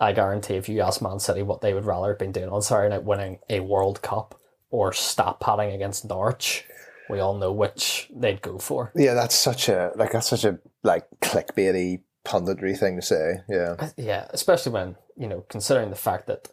[0.00, 2.62] I guarantee if you ask Man City what they would rather have been doing on
[2.62, 6.64] Saturday night, winning a World Cup or stat padding against Norwich,
[7.10, 8.92] we all know which they'd go for.
[8.94, 13.42] Yeah, that's such a like that's such a like clickbaity punditry thing to say.
[13.48, 13.90] Yeah.
[13.96, 16.48] Yeah, especially when, you know, considering the fact that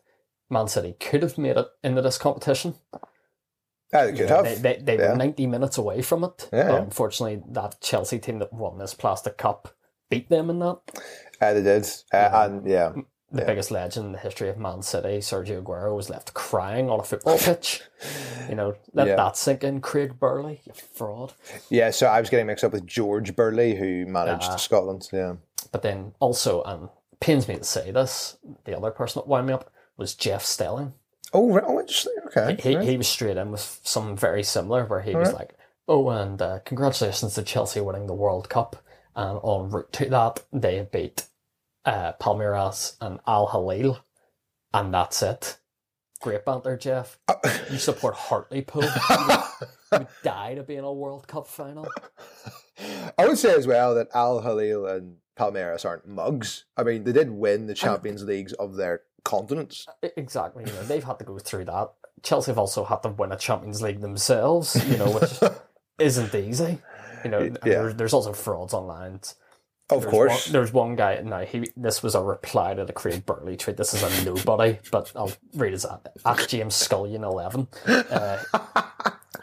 [0.49, 2.75] Man City could have made it into this competition.
[3.93, 4.61] Ah, they could know, have.
[4.61, 5.11] They, they, they Yeah.
[5.11, 6.49] were 90 minutes away from it.
[6.51, 6.81] Yeah, But yeah.
[6.81, 9.75] unfortunately, that Chelsea team that won this plastic cup
[10.09, 10.79] beat them in that.
[11.41, 11.87] Ah, they did.
[12.13, 12.91] Uh, and yeah.
[13.32, 13.48] The Yeah.
[13.48, 17.04] biggest legend in the history of Man City, Sergio Aguero, was left crying on a
[17.04, 17.82] football pitch.
[18.50, 19.15] You know, let Yeah.
[19.15, 21.34] that sink in, Craig Burley, you fraud.
[21.70, 24.56] Yeah, so I was getting mixed up with George Burley, who managed Ah.
[24.58, 25.08] Scotland.
[25.13, 25.36] Yeah.
[25.72, 26.89] But then also, and
[27.22, 30.94] pains me to say this, the other person that wound me up was Jeff Stelling.
[31.34, 31.63] Oh, right.
[31.65, 32.15] oh interesting.
[32.26, 32.58] Okay.
[32.62, 32.86] He, right.
[32.88, 35.39] he was straight in with something very similar where he was Alright.
[35.52, 38.76] like, oh, and uh, congratulations to Chelsea winning the World Cup.
[39.15, 41.28] And en route to that, they beat
[41.86, 44.00] uh, Palmeiras and Al Hilal.
[44.74, 45.58] And that's it.
[46.22, 47.20] Great banter, Jeff.
[47.72, 48.84] You support Hartlepool.
[49.10, 51.88] you, you die to be in a World Cup final.
[53.17, 56.65] I would say as well that Al Hilal and Palmeiras aren't mugs.
[56.78, 59.86] I mean, they did win the Champions Leagues of their continents.
[60.06, 60.63] E- Exactly.
[60.65, 61.89] You know, they've had to go through that.
[62.24, 65.39] Chelsea have also had to win a Champions League themselves, you know, which
[66.00, 66.78] isn't easy.
[67.24, 67.56] You know, Yeah.
[67.63, 69.22] there, there's also frauds online.
[69.91, 70.45] Of There's course.
[70.47, 71.19] one, there's one guy.
[71.21, 73.77] Now he this was a reply to the Craig Burley tweet.
[73.77, 77.67] This is a nobody, but I'll read his at, at James Scullion eleven.
[77.86, 78.41] Uh,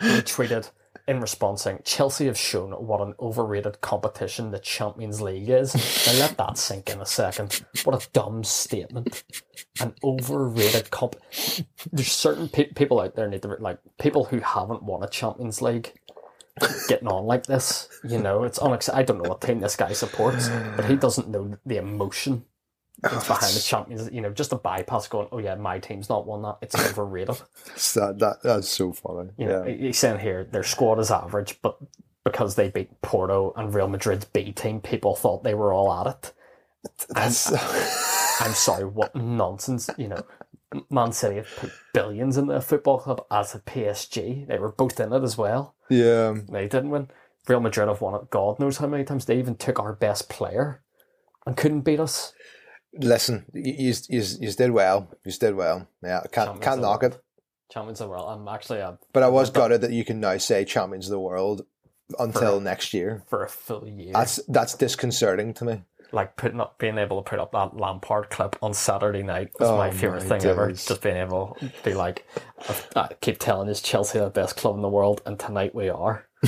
[0.01, 0.71] he tweeted
[1.07, 5.75] in response saying, "Chelsea have shown what an overrated competition the Champions League is."
[6.07, 7.63] Now let that sink in a second.
[7.85, 9.25] What a dumb statement.
[9.81, 11.17] An overrated comp.
[11.93, 15.61] There's certain pe- people out there need to like people who haven't won a Champions
[15.61, 15.93] League
[16.89, 17.89] getting on like this.
[18.05, 21.29] You know, it's unex- I don't know what team this guy supports, but he doesn't
[21.29, 22.45] know the emotion
[23.05, 24.11] oh, that's behind the champions.
[24.13, 26.59] You know, just a bypass going, oh yeah, my team's not won that.
[26.63, 27.41] It's overrated.
[27.95, 29.31] That, that, that's so funny.
[29.37, 31.79] You know, he's saying here their squad is average, but
[32.25, 36.07] because they beat Porto and Real Madrid's B team, people thought they were all at
[36.07, 36.33] it.
[37.09, 37.51] That's,
[38.41, 39.91] I'm sorry, what nonsense.
[39.97, 40.23] You know,
[40.91, 44.47] Man City have put billions in their football club as a PSG.
[44.47, 45.75] They were both in it as well.
[45.89, 46.35] yeah.
[46.51, 47.09] They didn't win.
[47.47, 48.31] Real Madrid have won it.
[48.31, 50.83] God knows how many times they even took our best player
[51.47, 52.35] and couldn't beat us.
[52.93, 55.09] Listen, you, you, did well.
[55.25, 55.89] You did well.
[56.03, 57.23] Yeah, can't, Champions can't of knock the it.
[57.73, 58.29] Champions of the world.
[58.29, 61.21] I'm actually uh, But I was gutted that you can now say champions of the
[61.21, 61.65] world
[62.19, 63.23] until next year.
[63.29, 64.13] for a full year.
[64.13, 65.83] That's that's disconcerting to me.
[66.13, 69.69] Like putting up, being able to put up that Lampard clip on Saturday night was
[69.69, 70.71] Oh my favorite my thing ever.
[70.73, 72.27] Just being able to be like,
[72.97, 75.89] I keep telling us Chelsea are the best club in the world, and tonight we
[75.89, 76.27] are.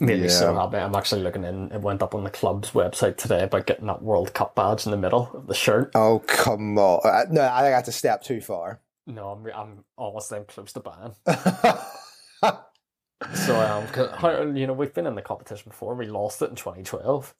[0.00, 0.76] Made me so happy.
[0.76, 1.70] I'm actually looking in.
[1.70, 4.90] It went up on the club's website today about getting that World Cup badge in
[4.90, 5.92] the middle of the shirt.
[5.94, 7.00] Oh come on!
[7.04, 8.80] Uh, No, I think that's a step too far.
[9.06, 11.14] No, I'm, I'm almost then close to buying.
[13.32, 15.94] So, um, you know, we've been in the competition before.
[15.94, 17.34] We lost it in 2012.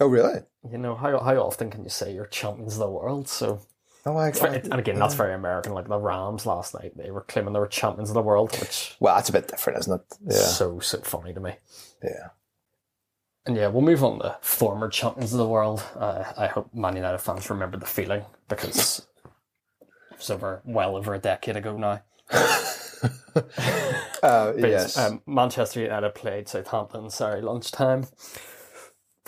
[0.00, 0.40] Oh really?
[0.70, 3.28] You know, how how often can you say you're champions of the world?
[3.28, 3.60] So,
[4.04, 4.64] Oh very- god!
[4.64, 5.72] and again, that's very American.
[5.74, 8.96] Like the Rams last night, they were claiming they were champions of the world, which
[9.00, 10.16] Well, that's a bit different, isn't it?
[10.26, 11.54] Yeah, so so funny to me.
[12.02, 12.28] yeah.
[13.44, 15.82] And yeah, we'll move on to former champions of the world.
[15.96, 19.04] Uh, I hope Man United fans remember the feeling because
[20.12, 22.02] it's over well over a decade ago now.
[24.22, 24.96] uh, yes.
[24.96, 28.04] Um, Manchester United played Southampton Sorry, lunchtime.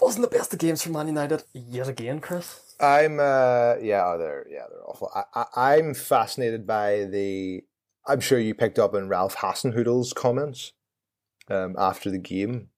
[0.00, 2.60] Wasn't the best of games for Man United yet again, Chris.
[2.80, 5.10] I'm uh yeah oh, they're yeah they're awful.
[5.14, 7.62] I, I I'm fascinated by the.
[8.06, 10.72] I'm sure you picked up on Ralph Hasenhüttl's comments
[11.48, 12.68] um, after the game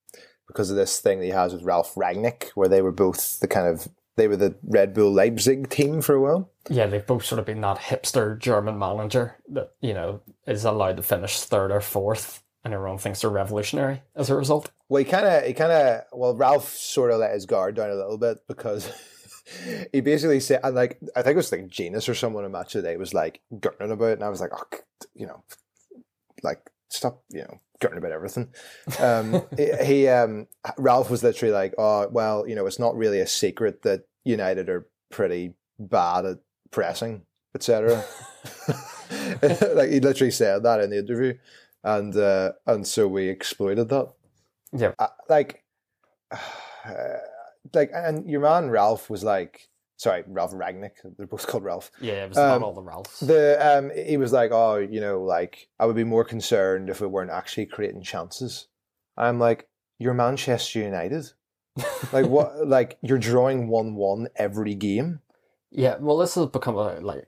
[0.47, 3.47] because of this thing that he has with Ralf Rangnick, where they were both the
[3.47, 6.51] kind of they were the Red Bull Leipzig team for a while.
[6.69, 10.97] Yeah, they've both sort of been that hipster German manager that you know is allowed
[10.97, 14.71] to finish third or fourth, and everyone thinks they're revolutionary as a result.
[14.89, 17.89] Well, he kind of, he kind of, well, Ralph sort of let his guard down
[17.89, 18.91] a little bit because
[19.93, 22.73] he basically said, and like, I think it was like Jenas or someone in match
[22.73, 24.77] today was like gurning about it, and I was like, oh,
[25.15, 25.45] you know,
[26.43, 28.49] like stop, you know, gurning about everything.
[28.99, 29.43] Um,
[29.85, 33.83] he, um, Ralph was literally like, oh, well, you know, it's not really a secret
[33.83, 36.39] that United are pretty bad at
[36.71, 37.21] pressing,
[37.55, 38.03] etc.
[39.73, 41.33] like he literally said that in the interview,
[41.83, 44.13] and uh, and so we exploited that.
[44.73, 45.63] Yeah, uh, like,
[46.31, 46.37] uh,
[47.73, 50.95] like, and your man Ralph was like, sorry, Ralf Rangnick.
[51.17, 51.91] They're both called Ralph.
[51.99, 53.19] Yeah, it was um, not all the Ralphs.
[53.19, 57.01] The um, he was like, oh, you know, like I would be more concerned if
[57.01, 58.67] we weren't actually creating chances.
[59.17, 61.25] I'm like, you're Manchester United.
[62.13, 62.67] like what?
[62.67, 65.21] Like you're drawing one-one every game.
[65.71, 67.27] Yeah, well, this has become a like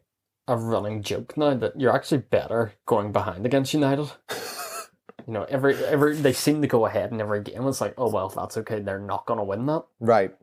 [0.49, 4.11] a running joke now that you're actually better going behind against United.
[5.27, 7.67] you know, every every they seem to go ahead in every game.
[7.67, 8.79] It's like, oh well, that's okay.
[8.79, 10.35] They're not going to win that, right?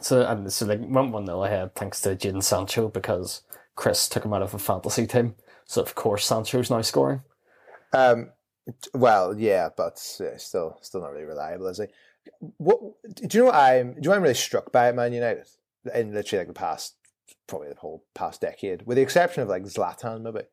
[0.00, 3.42] So and so they went one 0 ahead thanks to Jadon Sancho because
[3.74, 5.34] Chris took him out of a fantasy team.
[5.64, 7.22] So of course Sancho's now scoring.
[7.92, 8.30] Um,
[8.92, 11.86] well, yeah, but yeah, still, still not really reliable, is he?
[12.58, 13.46] What do you know?
[13.46, 15.48] What I'm do you know I'm really struck by at Man United
[15.94, 16.94] in literally like the past,
[17.46, 20.46] probably the whole past decade, with the exception of like Zlatan, maybe.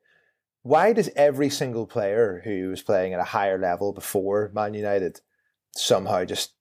[0.64, 5.22] Why does every single player who was playing at a higher level before Man United
[5.76, 6.54] somehow just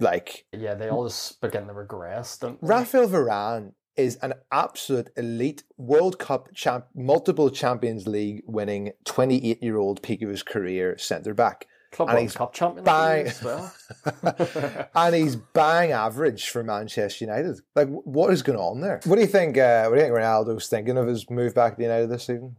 [0.00, 2.38] like yeah, they all just begin to regress.
[2.38, 2.66] Don't they?
[2.66, 9.76] Raphael Varane is an absolute elite World Cup champ, multiple Champions League winning 28 year
[9.76, 11.66] old peak of his career centre back.
[11.94, 13.72] Club and World he's Cup champion bang- as well.
[14.94, 17.60] and he's bang average for Manchester United.
[17.76, 19.00] Like, what is going on there?
[19.04, 19.56] What do you think?
[19.56, 22.56] Uh, what do you think Ronaldo's thinking of his move back to United this season?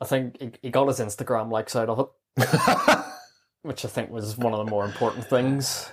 [0.00, 1.98] I think he, he got his Instagram likes out of
[2.38, 2.48] it,
[3.62, 5.90] which I think was one of the more important things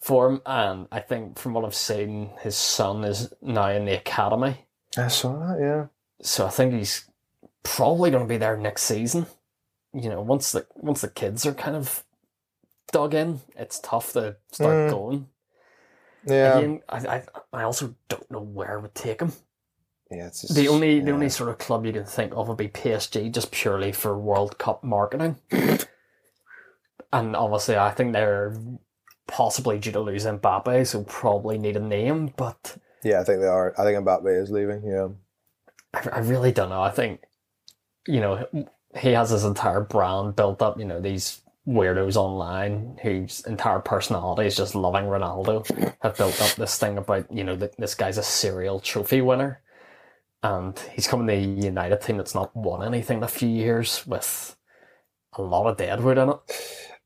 [0.00, 0.42] for him.
[0.46, 4.66] And I think from what I've seen, his son is now in the academy.
[4.96, 5.58] I saw that.
[5.60, 5.86] Yeah.
[6.22, 7.08] So I think he's
[7.62, 9.26] probably going to be there next season.
[9.92, 12.04] You know, once the once the kids are kind of
[12.92, 14.90] dug in, it's tough to start Mm.
[14.90, 15.28] going.
[16.26, 16.58] Yeah.
[16.58, 17.22] Again, I, I
[17.52, 19.32] I also don't know where it would take him.
[20.10, 20.26] yeah.
[20.26, 22.68] It's just, The only the only sort of club you can think of would be
[22.68, 25.36] PSG, just purely for World Cup marketing.
[27.12, 28.56] and obviously, I think they're
[29.26, 32.32] possibly due to lose Mbappe, so probably need a name.
[32.36, 33.74] But Yeah, I think they are.
[33.78, 34.82] I think Mbappe is leaving.
[34.84, 35.08] Yeah.
[35.94, 36.82] I, I really don't know.
[36.82, 37.22] I think
[38.06, 38.46] you know
[38.98, 40.78] he has his entire brand built up.
[40.78, 46.52] You know these weirdos online whose entire personality is just loving Ronaldo have built up
[46.56, 49.60] this thing about you know that this guy's a serial trophy winner,
[50.42, 54.06] and he's coming to a United team that's not won anything in a few years
[54.06, 54.56] with
[55.34, 56.38] a lot of deadwood in it.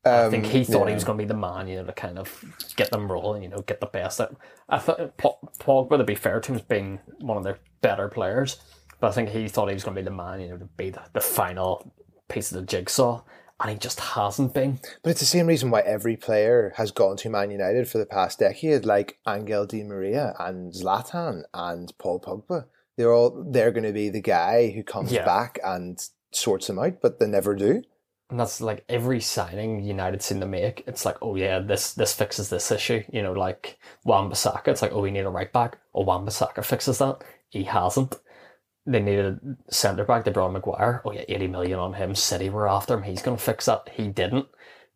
[0.07, 1.93] I think he thought he Um, was going to be the man, you know, to
[1.93, 2.43] kind of
[2.75, 4.35] get them rolling, you know, get the best out.
[4.69, 8.57] I thought Pogba, to be fair to him, has been one of their better players,
[8.99, 10.65] but I think he thought he was going to be the man, you know, to
[10.65, 11.91] be the, the final
[12.29, 13.21] piece of the jigsaw,
[13.59, 14.79] and he just hasn't been.
[15.03, 18.05] But it's the same reason why every player has gone to Man United for the
[18.05, 22.65] past decade, like Angel Di Maria and Zlatan and Paul Pogba.
[22.97, 25.25] They're all they're going to be the guy who comes Yeah.
[25.25, 25.99] back and
[26.31, 27.83] sorts them out, but they never do.
[28.29, 30.83] And that's like every signing United seem to make.
[30.87, 33.03] It's like, oh yeah, this this fixes this issue.
[33.11, 34.69] You know, like Wan Bissaka.
[34.69, 35.77] It's like, oh, we need a right back.
[35.93, 37.23] Oh, Wan Bissaka fixes that.
[37.49, 38.15] He hasn't.
[38.87, 40.25] They needed a centre back.
[40.25, 41.01] They brought Maguire.
[41.05, 42.13] Oh yeah, eighty million on him.
[42.15, 43.03] City were after him.
[43.03, 43.89] He's going to fix that.
[43.93, 44.47] He didn't.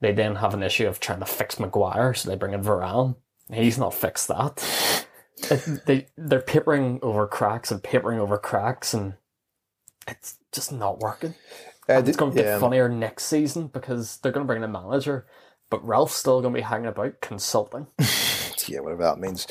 [0.02, 3.16] They then have an issue of trying to fix Maguire, so they bring in Varane.
[3.52, 5.06] He's not fixed that.
[5.50, 9.16] It- they they're papering over cracks and papering over cracks, and
[10.08, 11.34] it's just not working.
[11.88, 12.60] Uh, And it's going to get yeah.
[12.60, 15.26] funnier next season because they're going to bring in a manager,
[15.72, 17.88] but Ralph's still going to be hanging about consulting.
[18.70, 19.48] yeah, whatever that means.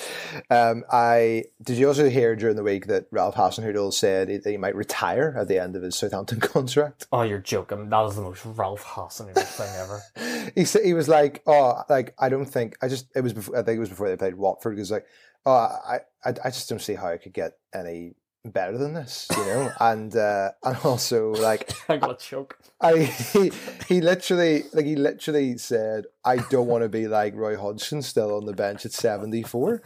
[0.50, 4.50] Um, I did you also hear during the week that Ralph Hasenhüttl said he, that
[4.50, 7.06] he might retire at the end of his Southampton contract?
[7.12, 7.88] oh, you're joking.
[7.88, 10.52] That was the most Ralph Hasenhüttl thing ever.
[10.54, 13.56] he said he was like, oh, like I don't think I just it was before
[13.56, 14.74] I think it was before they played Watford.
[14.74, 15.06] He was like,
[15.46, 18.14] oh, I, I, I just don't see how I could get any
[18.44, 22.58] better than this, you know, and uh, and also like I got a choke.
[22.80, 23.50] I he,
[23.88, 28.36] he literally like he literally said, I don't want to be like Roy Hodgson still
[28.36, 29.82] on the bench at seventy four.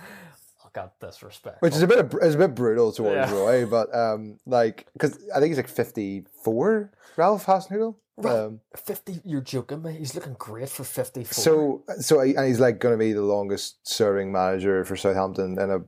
[0.64, 1.62] I got disrespect.
[1.62, 3.32] Which is a bit of, is a bit brutal towards Yeah.
[3.32, 6.92] Roy, but um, like because I think he's like fifty four.
[7.16, 7.96] Ralph Hasenhüttl.
[8.24, 9.20] Um, fifty.
[9.24, 9.94] You're joking me.
[9.94, 11.32] He's looking great for fifty four.
[11.32, 15.70] so so and he's like going to be the longest serving manager for Southampton in
[15.70, 15.78] a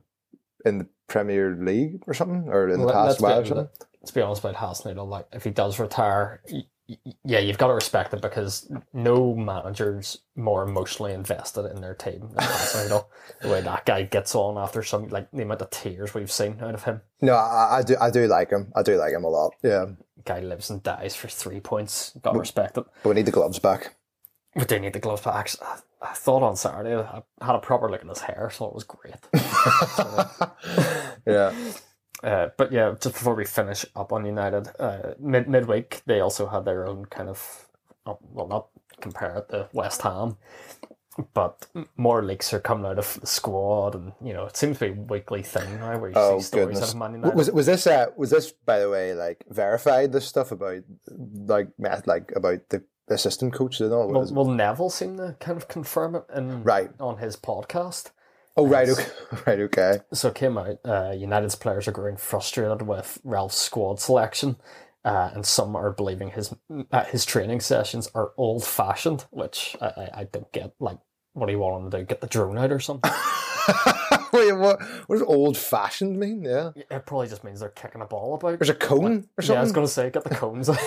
[0.67, 4.21] in the Premier League or something, or in the Let- past while be, let's be
[4.21, 5.07] honest about Hasenhüttl.
[5.07, 6.41] Like, if he does retire,
[7.23, 12.29] yeah, you've got to respect it because no manager's more emotionally invested in their team
[12.33, 12.89] than
[13.41, 16.57] the way that guy gets on after some, like the amount of tears we've seen
[16.61, 17.01] out of him.
[17.21, 18.71] No, I, I do I do like him.
[18.75, 19.53] I do like him a lot.
[19.63, 19.85] Yeah,
[20.25, 22.15] Guy lives and dies for three points.
[22.21, 22.85] Got to respect it.
[23.03, 23.95] but we need the gloves back.
[24.55, 25.51] We do need the gloves back.
[26.01, 28.83] I, thought on Saturday I had a proper look at his hair, so it was
[28.83, 29.15] great.
[31.27, 31.53] Yeah,
[32.23, 36.47] Uh, but yeah, just before we finish up on United, uh, mid midweek they also
[36.47, 37.67] had their own kind of
[38.05, 38.67] well, not
[39.01, 40.37] compare it to West Ham,
[41.33, 41.67] but
[41.97, 44.99] more leaks are coming out of the squad, and you know it seems to be
[44.99, 46.83] a weekly thing now where you Oh see stories goodness!
[46.83, 47.35] out of Man United.
[47.35, 50.11] Was was this uh, was this by the way like verified?
[50.11, 54.07] This stuff about like math like about the assistant coach and all.
[54.11, 56.89] well, well, Neville seemed to kind of confirm it in Right.
[56.99, 58.11] on his podcast.
[58.57, 59.05] oh right, okay,
[59.47, 59.99] right, okay.
[60.13, 64.55] So it came out, uh, United's players are growing frustrated with Ralph's squad selection,
[65.03, 66.53] uh, and some are believing his
[66.91, 70.73] uh, his training sessions are old fashioned, which I, I, I don't get.
[70.79, 70.97] Like,
[71.33, 72.03] what do you want him to do?
[72.05, 73.11] Get the drone out or something?
[74.35, 74.81] What?
[75.07, 76.43] What does old fashioned mean?
[76.43, 78.59] Yeah, it probably just means they're kicking a ball about.
[78.59, 80.69] there's a cone or Yeah, I was going to say, get the cones.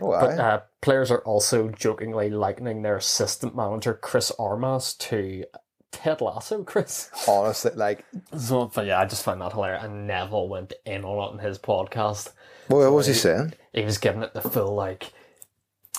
[0.00, 0.20] Oh, aye.
[0.20, 5.44] but uh, players are also jokingly likening their assistant manager Chris Armas to
[5.90, 6.62] Ted Lasso.
[6.64, 7.10] Chris.
[7.26, 8.04] Honestly, like,
[8.36, 9.82] So, but yeah, I just find that hilarious.
[9.82, 12.32] And Neville went in on it in his podcast.
[12.68, 13.54] what, what was he saying?
[13.72, 15.12] he was giving it the full like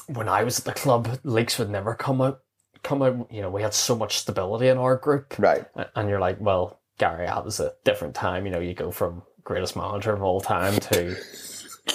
[0.08, 2.40] when I was at the club, leaks would never come out
[2.84, 5.36] come out you know, we had so much stability in our group.
[5.38, 5.66] Right.
[5.96, 9.24] And you're like, Well, Gary, that was a different time, you know, you go from
[9.44, 11.16] greatest manager of all time to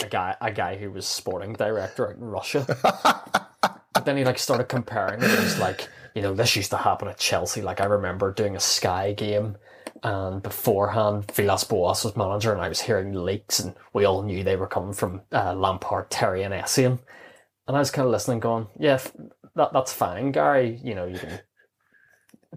[0.03, 2.67] a guy a guy who was sporting director out in Russia.
[3.95, 5.31] but then he like started comparing it.
[5.31, 7.63] It was like, you know, this used to happen at Chelsea.
[7.63, 9.57] Like I remember doing a Sky game
[10.03, 14.43] and beforehand Villas Boas was manager and I was hearing leaks and we all knew
[14.43, 16.99] they were coming from uh, Lampard, Terry and Essien.
[17.67, 18.99] And I was kind of listening going, yeah,
[19.57, 20.81] that, that's fine, Gary.
[20.83, 21.41] You know, you can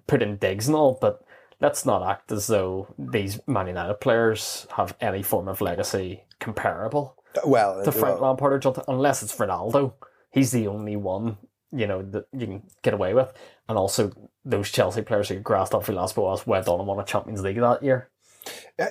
[0.07, 1.21] put in digs and all, but
[1.59, 7.15] let's not act as though these Man United players have any form of legacy comparable
[7.45, 9.93] Well, to Frank well, Lampard or unless it's Ronaldo.
[10.31, 11.37] He's the only one,
[11.71, 13.33] you know, that you can get away with.
[13.67, 14.11] And also,
[14.45, 17.59] those Chelsea players who grasped up Villas Boas went on and won a Champions League
[17.59, 18.09] that year.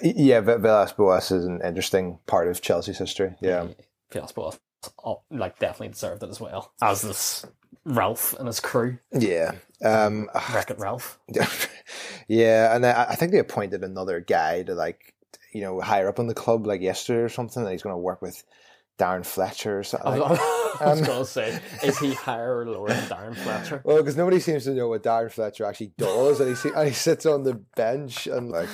[0.03, 3.37] yeah, Villas Boas is an interesting part of Chelsea's history.
[3.41, 3.69] Yeah.
[4.13, 4.59] Villas Boas,
[5.05, 6.73] oh, like, definitely deserved it as well.
[6.83, 7.47] As this
[7.87, 9.53] Ralph and his crew, Yeah.
[9.85, 11.19] Um, Wreck It Ralph.
[12.29, 15.15] yeah, and I, I think they appointed another guy to like,
[15.53, 17.63] you know, higher up in the club like yesterday or something.
[17.63, 18.43] that he's going to work with
[18.99, 20.13] Darren Fletcher or something.
[20.13, 20.31] I Like.
[20.31, 20.39] was,
[20.81, 23.83] I was Um, going to say, is he higher or lower than Darren Fletcher?
[23.85, 26.95] Well, because nobody seems to know what Darren Fletcher actually does, and he and he
[26.95, 28.69] sits on the bench and like.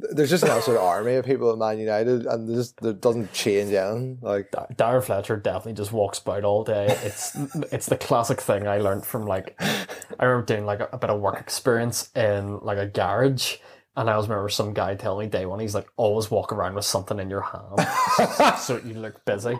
[0.00, 3.72] There's just an absolute army of people at Man United, and just there doesn't change
[3.72, 4.18] anything.
[4.22, 6.86] Like, Dar- Darren Fletcher definitely just walks about all day.
[7.02, 7.34] It's
[7.72, 11.10] it's the classic thing I learned from like I remember doing like a, a bit
[11.10, 13.56] of work experience in like a garage,
[13.96, 16.76] and I always remember some guy telling me day one he's like always walk around
[16.76, 19.58] with something in your hand so you look busy.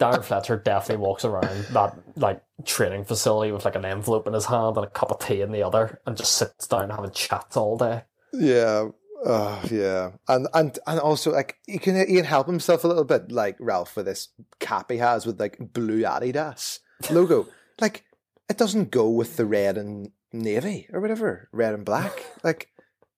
[0.00, 4.46] Darren Fletcher definitely walks around that like training facility with like an envelope in his
[4.46, 7.54] hand and a cup of tea in the other, and just sits down having chats
[7.58, 8.04] all day.
[8.32, 8.88] yeah,
[9.24, 13.04] uh, yeah, and and and also like he can he can help himself a little
[13.04, 14.28] bit, like Ralph with this
[14.60, 17.48] cap he has with like blue Adidas logo.
[17.80, 18.04] like
[18.48, 22.68] it doesn't go with the red and navy or whatever, red and black, like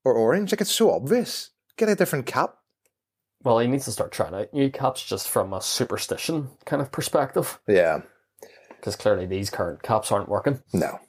[0.04, 0.52] or orange.
[0.52, 1.50] Like it's so obvious.
[1.76, 2.56] Get a different cap.
[3.42, 6.90] Well, he needs to start trying out new caps just from a superstition kind of
[6.90, 7.58] perspective.
[7.66, 8.02] Yeah,
[8.68, 10.62] because clearly these current caps aren't working.
[10.72, 11.00] no.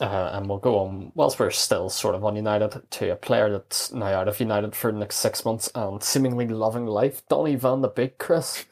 [0.00, 3.50] Uh, and we'll go on, whilst we're still sort of on United, to a player
[3.50, 7.54] that's now out of United for the next six months and seemingly loving life, Donny
[7.54, 8.64] van de Beek, Chris.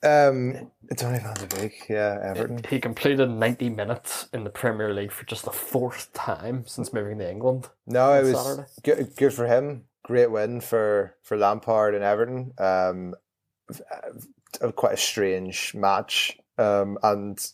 [0.00, 2.60] Um, Donny van de Beek, yeah, Everton.
[2.68, 7.18] He completed 90 minutes in the Premier League for just the fourth time since moving
[7.18, 7.68] to England.
[7.88, 8.68] No, it was Saturday.
[8.84, 9.86] good, good for him.
[10.04, 12.52] Great win for, for Lampard and Everton.
[12.58, 13.14] Um,
[13.68, 16.38] uh, quite a strange match.
[16.58, 17.44] Um, and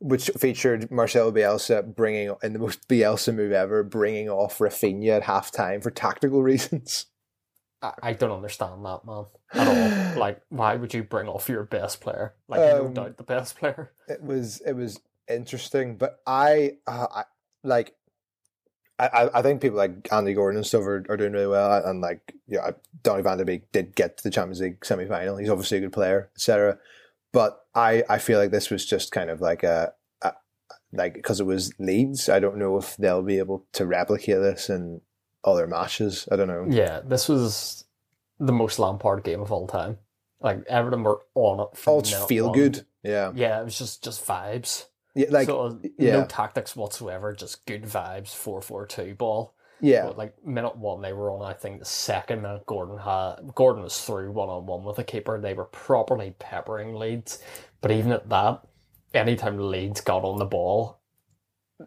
[0.00, 5.22] which featured Marcelo Bielsa bringing in the most Bielsa move ever, bringing off Raphinha at
[5.24, 7.06] halftime for tactical reasons.
[7.80, 9.68] I, I don't understand that, man, at
[10.14, 10.18] all.
[10.20, 12.34] like, why would you bring off your best player?
[12.48, 13.92] Like, no Um, doubt the best player.
[14.08, 17.24] It was it was interesting, but I, uh, I
[17.62, 17.94] like.
[18.98, 22.00] I, I- think people like Andy Gordon and stuff are, are doing really well, and
[22.00, 22.70] like yeah,
[23.02, 25.38] Donny Van de Beek did get to the Champions League semi final.
[25.38, 26.78] He's obviously a good player, etc.
[27.32, 30.32] But I, I feel like this was just kind of like a, a
[30.92, 32.28] like because it was Leeds.
[32.28, 35.00] I don't know if they'll be able to replicate this in
[35.44, 36.28] other matches.
[36.30, 36.66] I don't know.
[36.68, 37.84] Yeah, this was
[38.38, 39.98] the most Lampard game of all time.
[40.40, 41.76] Like, Everton were on it.
[41.78, 42.58] From Oh, it's feel one.
[42.58, 42.86] good.
[43.04, 44.86] Yeah, Yeah, it was just, just vibes.
[45.14, 46.12] yeah, like so, uh, yeah.
[46.18, 49.54] no tactics whatsoever, just good vibes, 4 4 2 ball.
[49.82, 51.42] Yeah, But like minute one, they were on.
[51.42, 55.04] I think the second minute, Gordon had Gordon was through one on one with the
[55.04, 55.38] keeper.
[55.40, 57.42] They were properly peppering Leeds,
[57.80, 58.62] but even at that,
[59.12, 61.00] anytime Leeds got on the ball,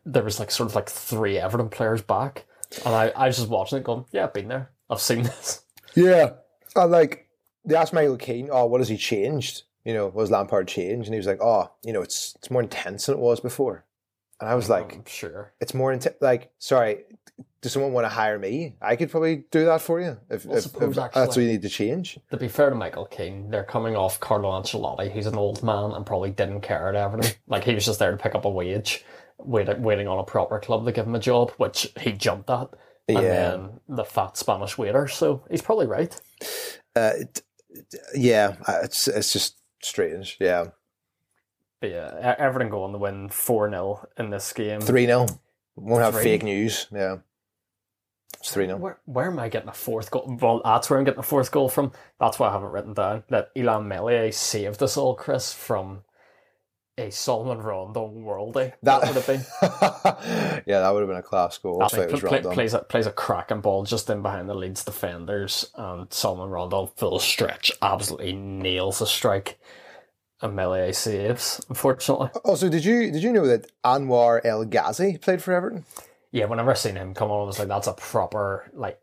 [0.06, 2.46] there was like sort of like three Everton players back,
[2.86, 4.72] and I, I was just watching it, going, "Yeah, I've been there.
[4.90, 5.64] I've seen this."
[5.96, 6.32] Yeah.
[6.76, 7.30] And like
[7.64, 9.64] they asked Michael Keane, oh, what has he changed?
[9.84, 11.08] You know, has Lampard changed?
[11.08, 13.86] And he was like, Oh, you know, it's it's more intense than it was before.
[14.40, 15.54] And I was like, I'm sure.
[15.62, 17.04] It's more intense like, sorry,
[17.62, 18.76] does someone want to hire me?
[18.82, 21.48] I could probably do that for you if, Well, if, suppose if that's what you
[21.48, 22.20] need to change.
[22.32, 25.92] To be fair to Michael Keane, they're coming off Carlo Ancelotti, who's an old man
[25.92, 27.32] and probably didn't care at Everton.
[27.48, 29.04] like he was just there to pick up a wage,
[29.40, 32.70] waiting waiting on a proper club to give him a job, which he jumped at.
[33.08, 33.22] And Yeah.
[33.22, 36.20] then the fat Spanish waiter, so he's probably right.
[36.96, 37.12] Uh,
[38.16, 40.38] yeah, uh, it's it's just strange.
[40.40, 40.68] Yeah.
[41.82, 44.82] But yeah, Everton go on to win 4 0 in this game.
[44.82, 45.28] 3 0.
[45.76, 46.24] Won't have Three?
[46.24, 46.88] fake news.
[46.92, 47.18] Yeah.
[48.40, 48.78] It's 3 0.
[48.78, 50.38] Where, where am I getting a fourth goal?
[50.40, 51.92] Well, that's where I'm getting a fourth goal from.
[52.20, 56.04] That's why I haven't written down that Illan Meslier saved us all, Chris, from
[56.98, 58.74] a Salomon Rondon worldie.
[58.84, 59.46] That, would have been.
[60.66, 61.86] yeah, that would have been a class goal.
[61.90, 64.86] Think it was play, plays a plays a cracking ball just in behind the Leeds
[64.86, 69.60] defenders, and Salomon Rondon full stretch absolutely nails a strike,
[70.42, 71.64] and Meslier saves.
[71.70, 75.86] Unfortunately, oh, Also, did you did you know that Anwar El Ghazi played for Everton?
[76.32, 76.46] yeah.
[76.46, 79.00] Whenever I seen him come on, I was like, that's a proper like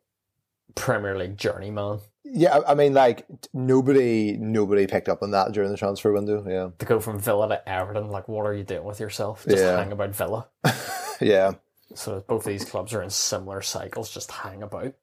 [0.74, 5.70] Premier League journeyman Yeah, I I mean, like nobody nobody picked up on that during
[5.70, 6.44] the transfer window.
[6.48, 8.08] Yeah, to go from Villa to Everton.
[8.10, 9.44] Like, what are you doing with yourself?
[9.48, 9.76] Just Yeah.
[9.78, 10.48] hang about Villa.
[11.20, 11.52] yeah.
[11.94, 14.94] So both these clubs are in similar cycles, just hang about.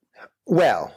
[0.47, 0.91] Well,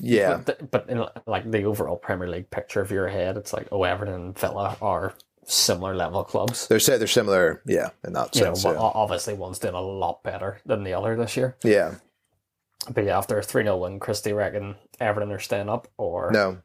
[0.00, 3.68] yeah, But, but in like the overall Premier League picture of your head, it's like,
[3.70, 5.14] oh, Everton and Villa are
[5.44, 6.68] similar level clubs.
[6.68, 7.62] they're they're similar.
[7.66, 8.62] Yeah, in that you sense.
[8.62, 8.80] but yeah.
[8.80, 11.56] obviously one's doing a lot better than the other this year.
[11.62, 11.96] yeah,
[12.90, 16.58] But yeah, after a 3 0 win, Christie reckon Everton are staying up, or no,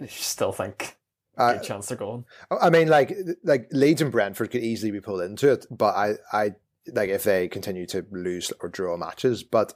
[0.00, 0.96] you still think
[1.36, 2.24] good chance they're going?
[2.50, 6.14] I mean, like like Leeds and Brentford could easily be pulled into it, but I
[6.32, 6.54] I
[6.92, 9.74] like if they continue to lose or draw matches, but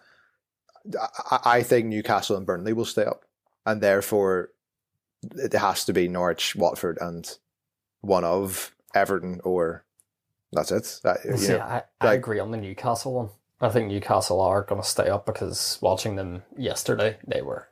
[1.31, 3.25] I, I think Newcastle and Burnley will stay up,
[3.67, 4.51] and therefore
[5.37, 7.31] it has to be Norwich, Watford, and
[8.01, 9.85] one of Everton or
[10.53, 11.01] that's it.
[11.05, 13.29] That, you See, know, I, I like- agree on the Newcastle one.
[13.61, 17.69] I think Newcastle are going to stay up because watching them yesterday, they were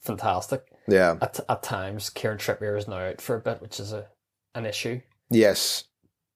[0.00, 0.64] fantastic.
[0.88, 4.06] yeah, At, at times, Kieran Trippier is now out for a bit, which is a
[4.54, 5.02] an issue.
[5.30, 5.84] yes,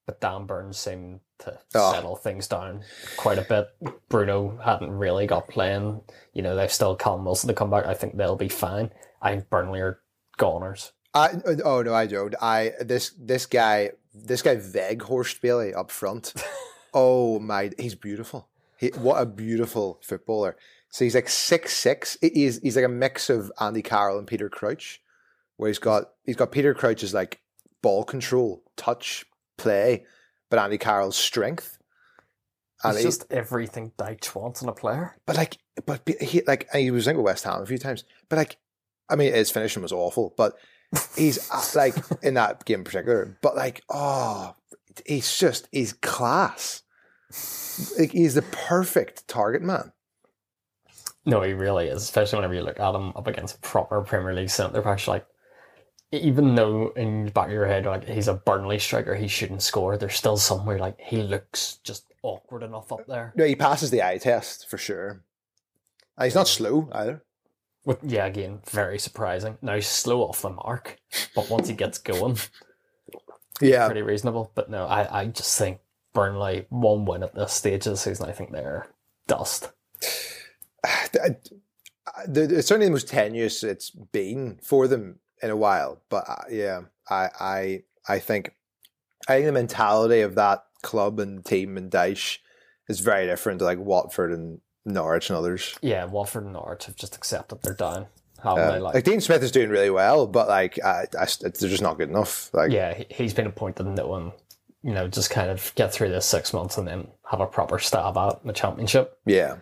[0.05, 1.93] But Dan Burns seemed to Oh.
[1.93, 2.83] settle things down
[3.17, 3.67] quite a bit.
[4.09, 6.01] Bruno hadn't really got playing.
[6.33, 7.85] You know, they've still Callum Wilson to come back.
[7.85, 8.91] I think they'll be fine.
[9.21, 9.99] I think Burnley are
[10.37, 10.91] goners.
[11.13, 11.33] I
[11.63, 12.35] oh no, I don't.
[12.41, 16.33] I this this guy this guy Weghorst Bailey up front.
[16.93, 18.49] oh my, he's beautiful.
[18.77, 20.57] He, what a beautiful footballer.
[20.89, 22.17] So he's like six six.
[22.21, 25.01] He's he's like a mix of Andy Carroll and Peter Crouch,
[25.57, 27.41] where he's got he's got Peter Crouch's like
[27.81, 29.25] ball control, touch,
[29.57, 30.05] play,
[30.53, 31.79] but Andy Carroll's strength.
[32.83, 35.15] And It's he- just everything Dyche wants in a player.
[35.25, 38.03] but like, but he like he was in with West Ham a few times.
[38.29, 38.57] But like,
[39.09, 40.35] I mean, his finishing was awful.
[40.37, 40.53] But
[41.17, 43.35] he's uh, like in that game in particular.
[43.41, 44.53] But like, oh,
[45.07, 46.83] he's just he's class.
[47.97, 49.91] Like he's the perfect target man.
[51.25, 52.03] No, he really is.
[52.03, 55.07] Especially whenever you look at him up against proper Premier League centre backs.
[55.07, 55.25] Like,
[56.13, 59.63] even though in the back of your head, like he's a Burnley striker, he shouldn't
[59.63, 59.97] score.
[59.97, 63.33] There's still somewhere like he looks just awkward enough up there.
[63.35, 65.23] No, he passes the eye test for sure.
[66.17, 67.23] And he's not slow either.
[67.85, 69.57] With yeah, again, very surprising.
[69.61, 70.99] Now he's slow off the mark,
[71.35, 72.37] but once he gets going,
[73.59, 74.51] Yeah, pretty reasonable.
[74.53, 75.79] But no, I, I just think
[76.13, 78.29] Burnley one win at this stage of the season.
[78.29, 78.87] I think they're
[79.27, 79.71] dust.
[81.13, 86.01] it's certainly the most tenuous it's been for them in a while.
[86.09, 88.53] But uh, yeah, I I I think
[89.27, 92.39] I think the mentality of that club and team and Dyche
[92.89, 95.75] is very different to like Watford and Norwich and others.
[95.81, 98.07] Yeah, Watford and Norwich have just accepted they're down.
[98.41, 98.95] How Um, they like?
[98.95, 102.09] like Dean Smith is doing really well, but like I, I, they're just not good
[102.09, 102.49] enough.
[102.53, 104.33] Like yeah, he- he's been appointed no one,
[104.81, 107.79] you know, just kind of get through this six months and then have a proper
[107.79, 109.17] stab at the championship.
[109.25, 109.55] yeah,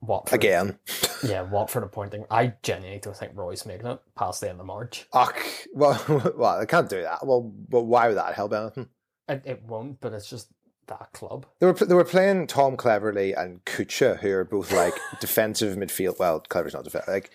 [0.00, 0.78] Watford again.
[1.24, 2.26] Yeah, Watford appointing.
[2.30, 5.08] I genuinely don't think Roy's making it past the end of March.
[5.12, 5.34] Ugh,
[5.74, 7.26] well, well, they can't do that.
[7.26, 8.88] Well, but why would that help anything?
[9.28, 10.48] It, it won't, but it's just
[10.86, 11.46] that club.
[11.58, 16.20] They were they were playing Tom Cleverley and Kucka, who are both like defensive midfield.
[16.20, 17.30] Well, Cleverley's not defensive, like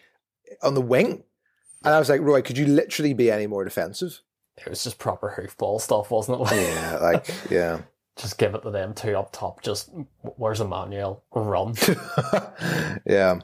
[0.61, 1.23] on the wing.
[1.83, 4.21] And I was like, Roy, could you literally be any more defensive?
[4.57, 6.55] It was just proper hoofball stuff, wasn't it?
[6.55, 7.81] Yeah, like yeah,
[8.15, 9.61] just give it to them two up top.
[9.61, 9.89] Just
[10.21, 11.23] where's Emmanuel?
[11.33, 11.75] Run.
[13.05, 13.39] yeah.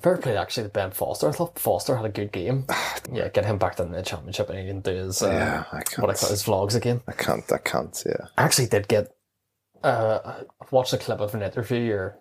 [0.00, 1.28] Fair play actually to Ben Foster.
[1.28, 2.66] I thought Foster had a good game.
[3.12, 5.76] yeah, get him back in the championship and he can do his uh, Yeah, I
[6.00, 6.18] what I can't.
[6.18, 7.02] call his vlogs again.
[7.06, 7.44] I can't.
[7.52, 8.02] I can't.
[8.04, 8.26] Yeah.
[8.36, 9.12] I actually did get
[9.84, 12.18] uh watched a clip of an interview or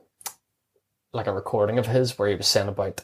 [1.13, 3.01] like a recording of his where he was saying about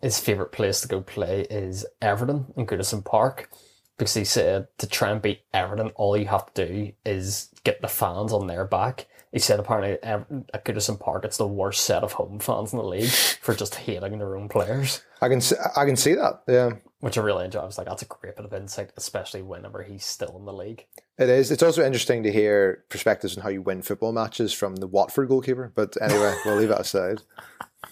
[0.00, 3.50] his favourite place to go play is Everton in Goodison Park.
[3.98, 7.80] Because he said to try and beat Everton, all you have to do is get
[7.82, 9.06] the fans on their back.
[9.32, 12.84] He said apparently at Goodison Park it's the worst set of home fans in the
[12.84, 15.02] league for just hating their own players.
[15.22, 15.40] I can.
[15.40, 16.42] see- I can see that.
[16.48, 16.72] Yeah.
[17.00, 17.60] Which I really enjoy.
[17.60, 20.52] I was like, that's a great bit of insight, especially whenever he's still in the
[20.52, 20.86] league.
[21.18, 21.50] It is.
[21.50, 25.28] It's also interesting to hear perspectives on how you win football matches from the Watford
[25.28, 25.72] goalkeeper.
[25.74, 27.22] But anyway, we'll leave that aside.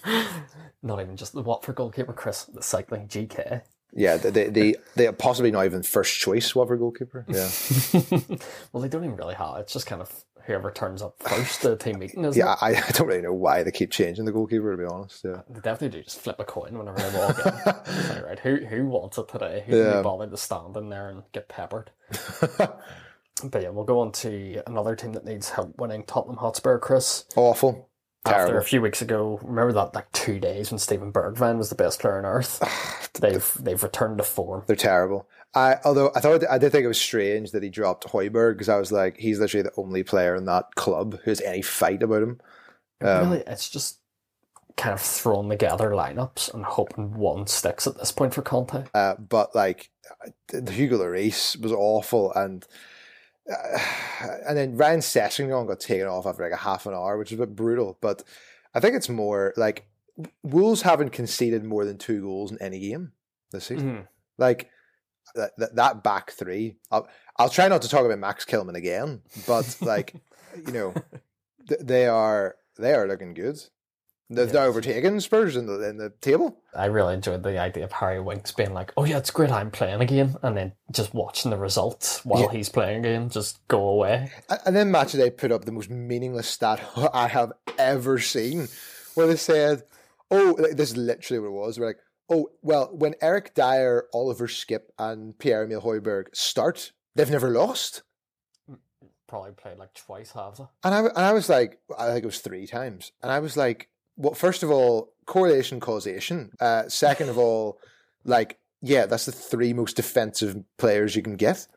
[0.83, 3.61] Not even just the Watford goalkeeper, Chris, the cycling GK.
[3.93, 7.25] Yeah, they, the, the, the possibly not even first choice Watford goalkeeper.
[7.27, 7.49] Yeah,
[8.71, 9.57] well, they don't even really have.
[9.57, 12.53] It's just kind of whoever turns up first at the team meeting, isn't yeah.
[12.53, 12.57] it?
[12.61, 14.71] I, I don't really know why they keep changing the goalkeeper.
[14.71, 15.41] To be honest, yeah.
[15.49, 17.53] They definitely do just flip a coin whenever they walk in.
[17.93, 19.63] It's like, right, who who wants it today?
[19.65, 19.97] Who can Yeah.
[19.97, 21.91] be bothered to stand in there and get peppered?
[22.57, 27.25] but yeah, we'll go on to another team that needs help winning Tottenham Hotspur, Chris.
[27.35, 27.89] Awful,
[28.23, 31.75] After a few weeks ago, remember that like two days when Steven Bergwijn was the
[31.75, 32.61] best player on earth?
[33.19, 34.63] they've they've returned to form.
[34.67, 35.27] They're terrible.
[35.55, 38.69] I although I thought I did think it was strange that he dropped Højbjerg because
[38.69, 42.03] I was like, he's literally the only player in that club who has any fight
[42.03, 42.41] about him.
[43.01, 43.97] Um, really, it's just
[44.77, 48.85] kind of throwing together lineups and hoping one sticks at this point for Conte.
[48.93, 49.89] Uh, but like
[50.47, 52.65] the Hugo Lloris was awful, and
[53.49, 53.79] uh,
[54.47, 57.39] and then Ryan Sessegnon got taken off after like a half an hour, which is
[57.39, 57.97] a bit brutal.
[58.01, 58.23] But
[58.73, 59.87] I think it's more like
[60.43, 63.13] Wolves haven't conceded more than two goals in any game
[63.51, 63.91] this season.
[63.91, 64.07] Mhm.
[64.37, 64.69] Like
[65.35, 66.77] that, that that back three.
[66.91, 70.13] I'll I'll try not to talk about Max Kilman again, but like
[70.65, 70.93] you know,
[71.67, 73.59] th- they are they are looking good.
[74.33, 74.53] They've Yes.
[74.53, 76.57] now overtaken Spurs in the in the table.
[76.73, 79.71] I really enjoyed the idea of Harry Winks being like, "Oh yeah, it's great, I'm
[79.71, 82.51] playing again," and then just watching the results while Yeah.
[82.51, 84.31] he's playing again just go away.
[84.65, 86.79] And then match they put up the most meaningless stat
[87.13, 88.69] I have ever seen,
[89.15, 89.83] where they said,
[90.31, 94.07] "Oh, like, this is literally what it was." We're like, "Oh, well, when Eric Dier,
[94.13, 98.03] Oliver Skipp, and Pierre Emile Højbjerg start, they've never lost."
[99.27, 100.65] Probably played like twice, have they?
[100.83, 103.55] And I, and I was like, I think it was three times, and I was
[103.55, 103.89] like,
[104.21, 106.51] "Well, first of all, correlation causation.
[106.59, 107.79] Uh, second of all,
[108.23, 111.67] like, yeah, that's the three most defensive players you can get."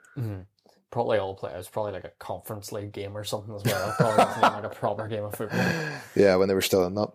[0.91, 1.69] Probably all players.
[1.69, 3.95] Probably like a conference league game or something as well.
[3.99, 5.61] Probably like a proper game of football.
[6.15, 7.11] Yeah, when they were still in that.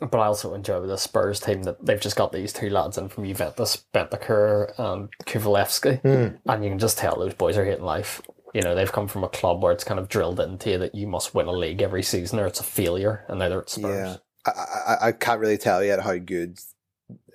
[0.00, 3.08] But I also enjoy the Spurs team that they've just got these two lads in
[3.08, 6.00] from Juventus, Bentancur and Kulusevski,
[6.46, 8.22] and you can just tell those boys are hating life.
[8.54, 10.94] You know, they've come from a club where it's kind of drilled into you that
[10.94, 13.70] you must win a league every season or it's a failure, and now they're at
[13.70, 13.84] Spurs.
[13.94, 14.16] Yeah,
[14.46, 16.58] I, I I can't really tell yet how good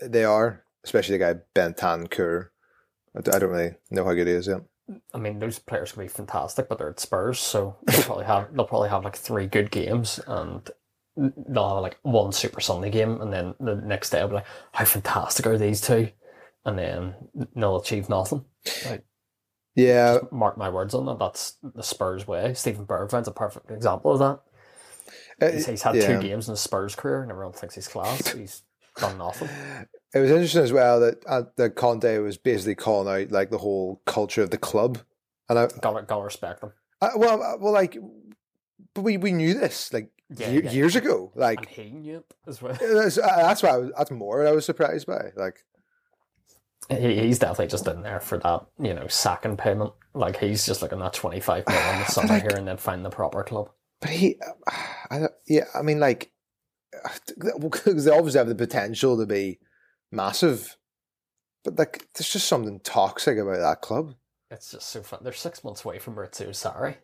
[0.02, 2.50] they are, especially the guy Bentancur.
[3.16, 4.62] I don't really know how good he is yet.
[5.14, 8.54] I mean, those players can be fantastic, but they're at Spurs, so they'll probably have
[8.56, 10.70] they'll probably have like three good games, and
[11.18, 14.46] they'll have like one Super Sunday game, and then the next day I'll be like,
[14.74, 16.10] "How fantastic are these two?
[16.66, 17.16] And then
[17.56, 18.46] they'll achieve nothing.
[18.86, 19.06] Like,
[19.76, 21.20] Yeah, mark my words on that.
[21.20, 22.54] That's the Spurs way.
[22.54, 24.40] Steven Bergwijn's a perfect example of that.
[25.42, 26.08] Uh, He's, he's had yeah.
[26.08, 28.28] two games in his Spurs career, and everyone thinks he's class.
[28.34, 28.64] He's
[28.98, 29.50] done nothing.
[30.14, 33.58] It was interesting as well that uh, that Conte was basically calling out like the
[33.58, 35.00] whole culture of the club,
[35.50, 36.72] and I, Got got respect them.
[37.02, 37.98] I well, uh, well, like,
[38.94, 40.72] but we we knew this like Yeah, ye- yeah.
[40.72, 41.34] years ago.
[41.36, 42.74] Like And he knew it as well.
[42.80, 45.32] that's, uh, that's why I was, that's more what I was surprised by.
[45.36, 45.66] Like
[46.90, 49.92] He, he's definitely just in there for that, you know, second payment.
[50.14, 53.10] Like he's just looking at twenty five million summer like- here and then find the
[53.10, 53.70] proper club.
[54.06, 54.38] But he,
[55.10, 56.32] I don't, yeah, I mean, like,
[57.60, 59.60] because they obviously have the potential to be
[60.12, 60.78] massive,
[61.64, 64.14] but like, there's just something toxic about that club.
[64.52, 65.22] It's just so fun.
[65.24, 66.98] They're six months away from Maurizio Sarri.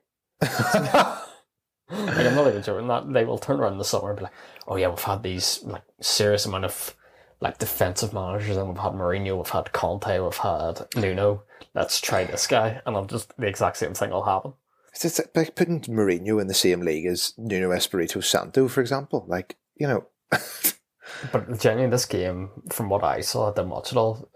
[1.89, 2.87] like, I'm not even joking.
[2.87, 4.33] That they will turn around in the summer and be like,
[4.67, 6.95] "Oh yeah, we've had these like serious amount of
[7.41, 11.43] like defensive managers, and we've had Mourinho, we've had Conte, we've had Nuno.
[11.73, 14.53] Let's try this guy." And I'm just the exact same thing will happen.
[14.91, 19.25] It's just like putting Mourinho in the same league as Nuno Espirito Santo, for example.
[19.27, 20.05] Like you know.
[21.31, 24.29] but genuinely, this game, from what I saw, I didn't watch it all.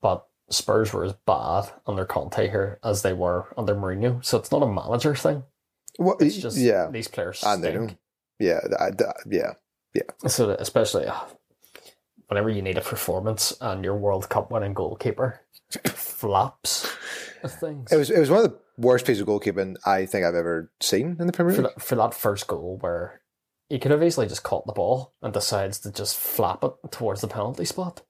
[0.00, 4.24] But Spurs were as bad under Conte here as they were under Mourinho.
[4.24, 5.44] So it's not a manager thing.
[5.98, 7.88] Well, It's just yeah, these players and they stink.
[7.90, 7.98] don't.
[8.40, 9.52] Yeah, I, I- yeah,
[10.26, 11.20] So especially uh,
[12.28, 15.40] whenever you need a performance and your World Cup winning goalkeeper
[15.86, 16.90] flaps
[17.46, 17.92] things.
[17.92, 20.70] It was it was one of the worst piece of goalkeeping I think I've ever
[20.80, 21.62] seen in the Premier League.
[21.62, 23.20] that, for that first goal where
[23.68, 27.20] he could have easily just caught the ball and decides to just flap it towards
[27.22, 28.02] the penalty spot.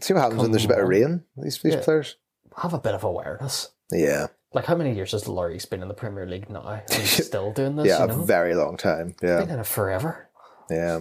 [0.00, 1.24] See what happens when there's a bit of rain.
[1.36, 1.82] These these Yeah.
[1.82, 2.16] players.
[2.58, 3.70] Have a bit of awareness.
[3.90, 6.82] Yeah, Like how many years has Lloris been in the Premier League now?
[6.90, 8.20] He's still doing this, yeah, you know?
[8.22, 9.14] a very long time.
[9.22, 9.40] Yeah.
[9.40, 10.28] Been in it forever.
[10.70, 11.00] yeah.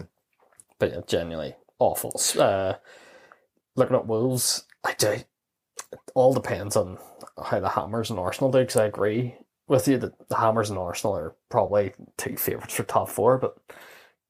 [0.78, 2.20] But yeah, genuinely awful.
[2.40, 2.74] Uh,
[3.76, 5.08] looking at Wolves, I do.
[5.92, 6.98] It all depends on
[7.44, 8.60] how the Hammers and Arsenal do.
[8.60, 9.36] Because I agree
[9.68, 13.58] with you that the Hammers and Arsenal are probably two favourites for top four, but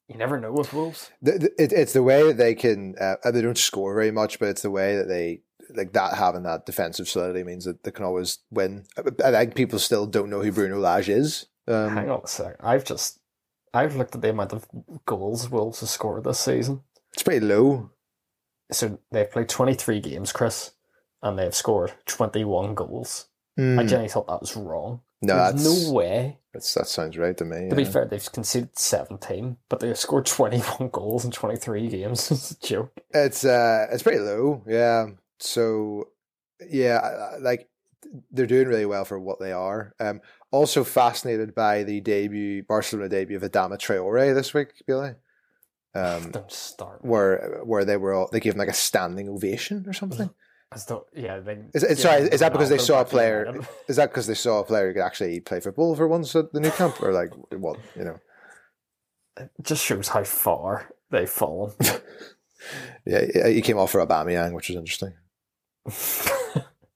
[0.07, 1.11] you never know with Wolves.
[1.21, 2.95] The, the, it, it's the way that they can.
[2.99, 5.41] Uh, they don't score very much, but it's the way that they
[5.75, 8.85] like that having that defensive solidity means that they can always win.
[8.97, 11.47] I, I think people still don't know who Bruno Lage is.
[11.67, 12.55] Um, Hang on a sec.
[12.59, 13.19] I've just
[13.73, 14.67] I've looked at the amount of
[15.05, 16.81] goals Wolves have scored this season.
[17.13, 17.91] it's pretty low.
[18.71, 20.71] So they've played twenty three games, Chris,
[21.25, 23.25] and they've scored twenty one goals.
[23.57, 23.79] Hmm.
[23.79, 25.01] I genuinely thought that was wrong.
[25.21, 26.37] no, There's that's, no way.
[26.53, 27.69] that's that sounds right to me.
[27.69, 32.29] To be fair, they've conceded 17, but they've scored 21 goals in 23 games.
[32.31, 32.91] it's a joke.
[33.11, 34.61] It's uh, it's pretty low.
[34.67, 35.07] Yeah.
[35.39, 36.09] So,
[36.69, 37.69] yeah, like
[38.31, 39.93] they're doing really well for what they are.
[40.01, 40.19] Um,
[40.51, 45.11] also fascinated by the debut Barcelona debut of Adama Traore this week, Billy.
[45.97, 47.05] Um, Don't start.
[47.05, 50.29] where where they were all they gave him like a standing ovation or something.
[50.71, 53.61] I still, yeah, they, Is it, sorry, is that because they saw a player?
[53.87, 56.51] Is that because they saw a player who could actually play football for once at
[56.53, 58.19] the Nou Camp, or like what you know?
[59.37, 61.73] It just shows how far they've fallen.
[63.05, 65.13] Yeah, he came off for Aubameyang, which was interesting.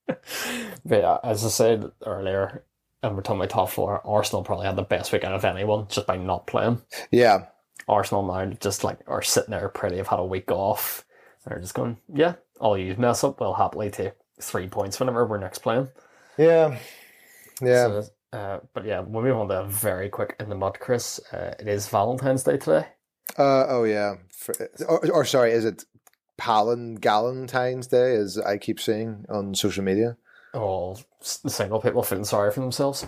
[0.08, 2.64] but yeah, as I said earlier,
[3.04, 6.08] and we're talking about top four, Arsenal probably had the best weekend of anyone just
[6.08, 6.82] by not playing.
[7.12, 7.46] Yeah,
[7.88, 11.06] Arsenal now just like are sitting there pretty, have had a week off.
[11.46, 15.38] They're just going, yeah, all you mess up, we'll happily take three points whenever we're
[15.38, 15.90] next playing.
[16.38, 16.78] yeah,
[17.62, 18.02] yeah.
[18.02, 21.20] So, uh, but yeah, we'll move on to very quick in the mud, Chris.
[21.32, 22.86] Uh, it is Valentine's Day today.
[23.38, 24.54] Uh, oh yeah, For,
[24.88, 25.86] or, or sorry, is it
[26.38, 28.16] Palin Galentine's Day?
[28.16, 30.18] As I keep saying on social media.
[30.54, 33.06] All single people feeling sorry for themselves.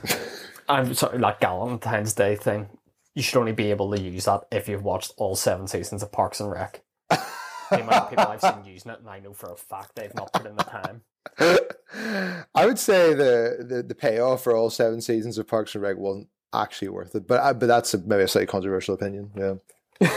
[0.69, 2.69] I'm sorry, like Valentine's Day thing.
[3.15, 6.11] You should only be able to use that if you've watched all seven seasons of
[6.11, 6.81] Parks and Rec.
[7.71, 10.13] The amount of people I've seen using it, and I know for a fact they've
[10.13, 11.01] not put in the time.
[12.55, 15.97] I would say the, the the payoff for all seven seasons of Parks and Rec
[15.97, 19.31] wasn't actually worth it, but I, but that's a, maybe a slightly controversial opinion.
[19.35, 19.55] Yeah,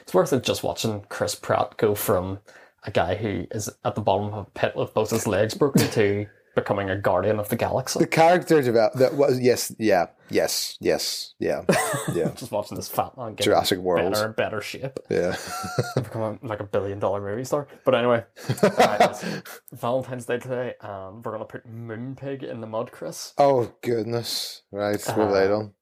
[0.00, 2.40] it's worth it just watching Chris Pratt go from
[2.84, 5.88] a guy who is at the bottom of a pit with both his legs broken
[5.90, 8.00] to becoming a guardian of the galaxy.
[8.00, 11.62] the character develop that was yes, yeah, yes, yes, yeah,
[12.14, 14.12] yeah, just watching this fat man get Jurassic World.
[14.12, 14.98] better and better shape.
[15.08, 15.36] yeah.
[15.94, 17.68] become a, like a billion dollar movie star.
[17.84, 18.24] But anyway,
[18.64, 19.24] alright, it's
[19.72, 23.34] Valentine's Day today, and we're gonna put Moonpig in the mud, Chris.
[23.38, 24.98] oh goodness, right?
[24.98, 25.72] They Uh, done?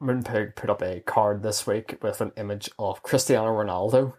[0.00, 4.12] Moonpig put up a card this week with an image of Cristiano Ronaldo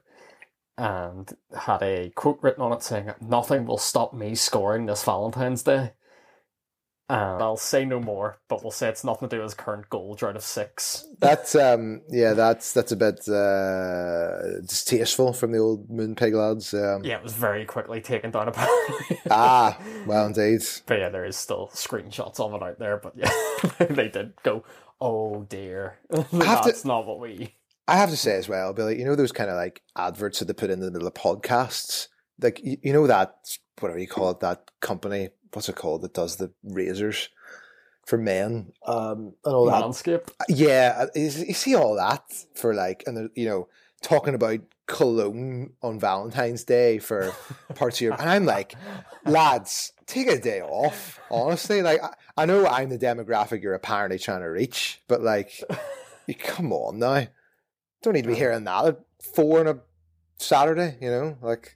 [0.78, 5.64] and had a quote written on it saying, Nothing will stop me scoring this Valentine's
[5.64, 5.92] Day.
[7.10, 9.90] And I'll say no more, but we'll say it's nothing to do with his current
[9.90, 11.08] goal drought of six.
[11.20, 16.74] That's um, yeah, that's that's a bit uh, distasteful from the old Moonpig lads.
[16.74, 19.20] Um, Yeah, it was very quickly taken down apparently.
[19.32, 20.62] Ah, well, indeed.
[20.86, 22.98] But yeah, there is still screenshots of it out there.
[22.98, 23.32] But yeah,
[23.90, 24.64] they did go,
[25.02, 27.56] oh dear, have to- that's not what we.
[27.88, 30.46] I have to say as well, Billy, you know those kind of like adverts that
[30.46, 32.08] they put in the middle of podcasts?
[32.40, 33.36] Like, you, you know that,
[33.80, 37.30] whatever you call it, that company, what's it called, that does the razors
[38.06, 39.84] for men um, and all that?
[39.84, 40.32] Manscaped.
[40.48, 42.24] Yeah, you you see all that
[42.56, 43.68] for like, and you know,
[44.02, 47.32] talking about cologne on Valentine's Day for
[47.76, 48.74] parts of your, and I'm like,
[49.26, 51.20] lads, take a day off.
[51.30, 55.64] Honestly, like I, I know I'm the demographic you're apparently trying to reach, but like,
[56.28, 57.28] you come on now,
[58.02, 59.00] don't need to be hearing that at
[59.36, 59.80] four on a
[60.38, 60.98] Saturday.
[61.00, 61.76] You know, like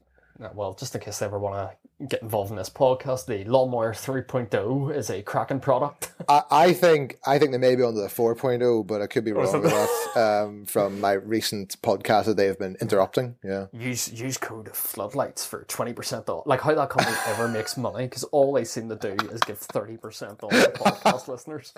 [0.53, 1.77] well, just in case they ever want to
[2.07, 3.25] get involved in this podcast.
[3.25, 6.11] The Lawnmower 3.0 is a cracking product.
[6.29, 9.31] I, I think I think they may be on the 4.0, but I could be
[9.31, 9.89] wrong with that.
[10.15, 13.35] Um, from my recent podcast that they have been interrupting.
[13.43, 13.67] Yeah.
[13.73, 16.45] Use use code floodlights for twenty percent off.
[16.45, 19.57] Like how that company ever makes money because all they seem to do is give
[19.57, 21.73] thirty percent off to podcast listeners.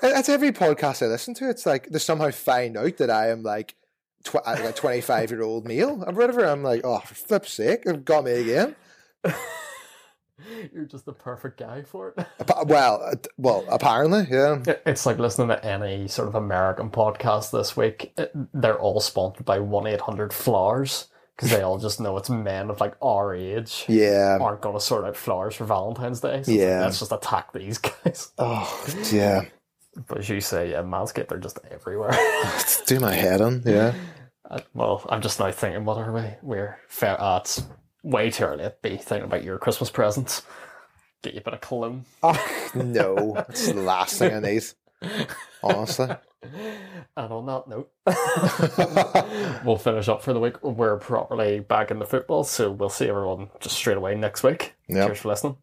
[0.00, 1.50] That's every podcast I listen to.
[1.50, 3.74] It's like they somehow find out that I am like
[4.24, 6.44] tw- like a 25 year old male or whatever.
[6.44, 8.76] I'm like, oh, for flip's sake, they've got me again.
[10.72, 12.26] You're just the perfect guy for it.
[12.66, 14.62] Well, uh, well, apparently, yeah.
[14.86, 18.16] It's like listening to any sort of American podcast this week.
[18.52, 22.70] They're all sponsored by one eight hundred flowers because they all just know it's men
[22.70, 23.84] of like our age.
[23.88, 26.42] Yeah, aren't going to sort out flowers for Valentine's Day.
[26.42, 28.32] So yeah, let's just attack these guys.
[28.38, 29.44] Oh yeah.
[30.06, 32.16] But as you say, yeah, Manscaped are just everywhere.
[32.86, 33.94] Do my head on, yeah.
[34.48, 36.22] Uh, well, I'm just now thinking, what are we?
[36.40, 37.20] We're fair.
[37.20, 37.62] Uh, it's
[38.02, 40.42] way too early to be thinking about your Christmas presents.
[41.22, 42.04] Get you a bit of cologne.
[42.22, 44.64] Oh, no, it's the last thing I need.
[45.62, 46.08] Honestly.
[47.16, 47.90] And on that note,
[49.64, 50.62] we'll finish up for the week.
[50.62, 54.76] We're properly back in the football, so we'll see everyone just straight away next week.
[54.88, 55.06] Yep.
[55.08, 55.56] Cheers for listening.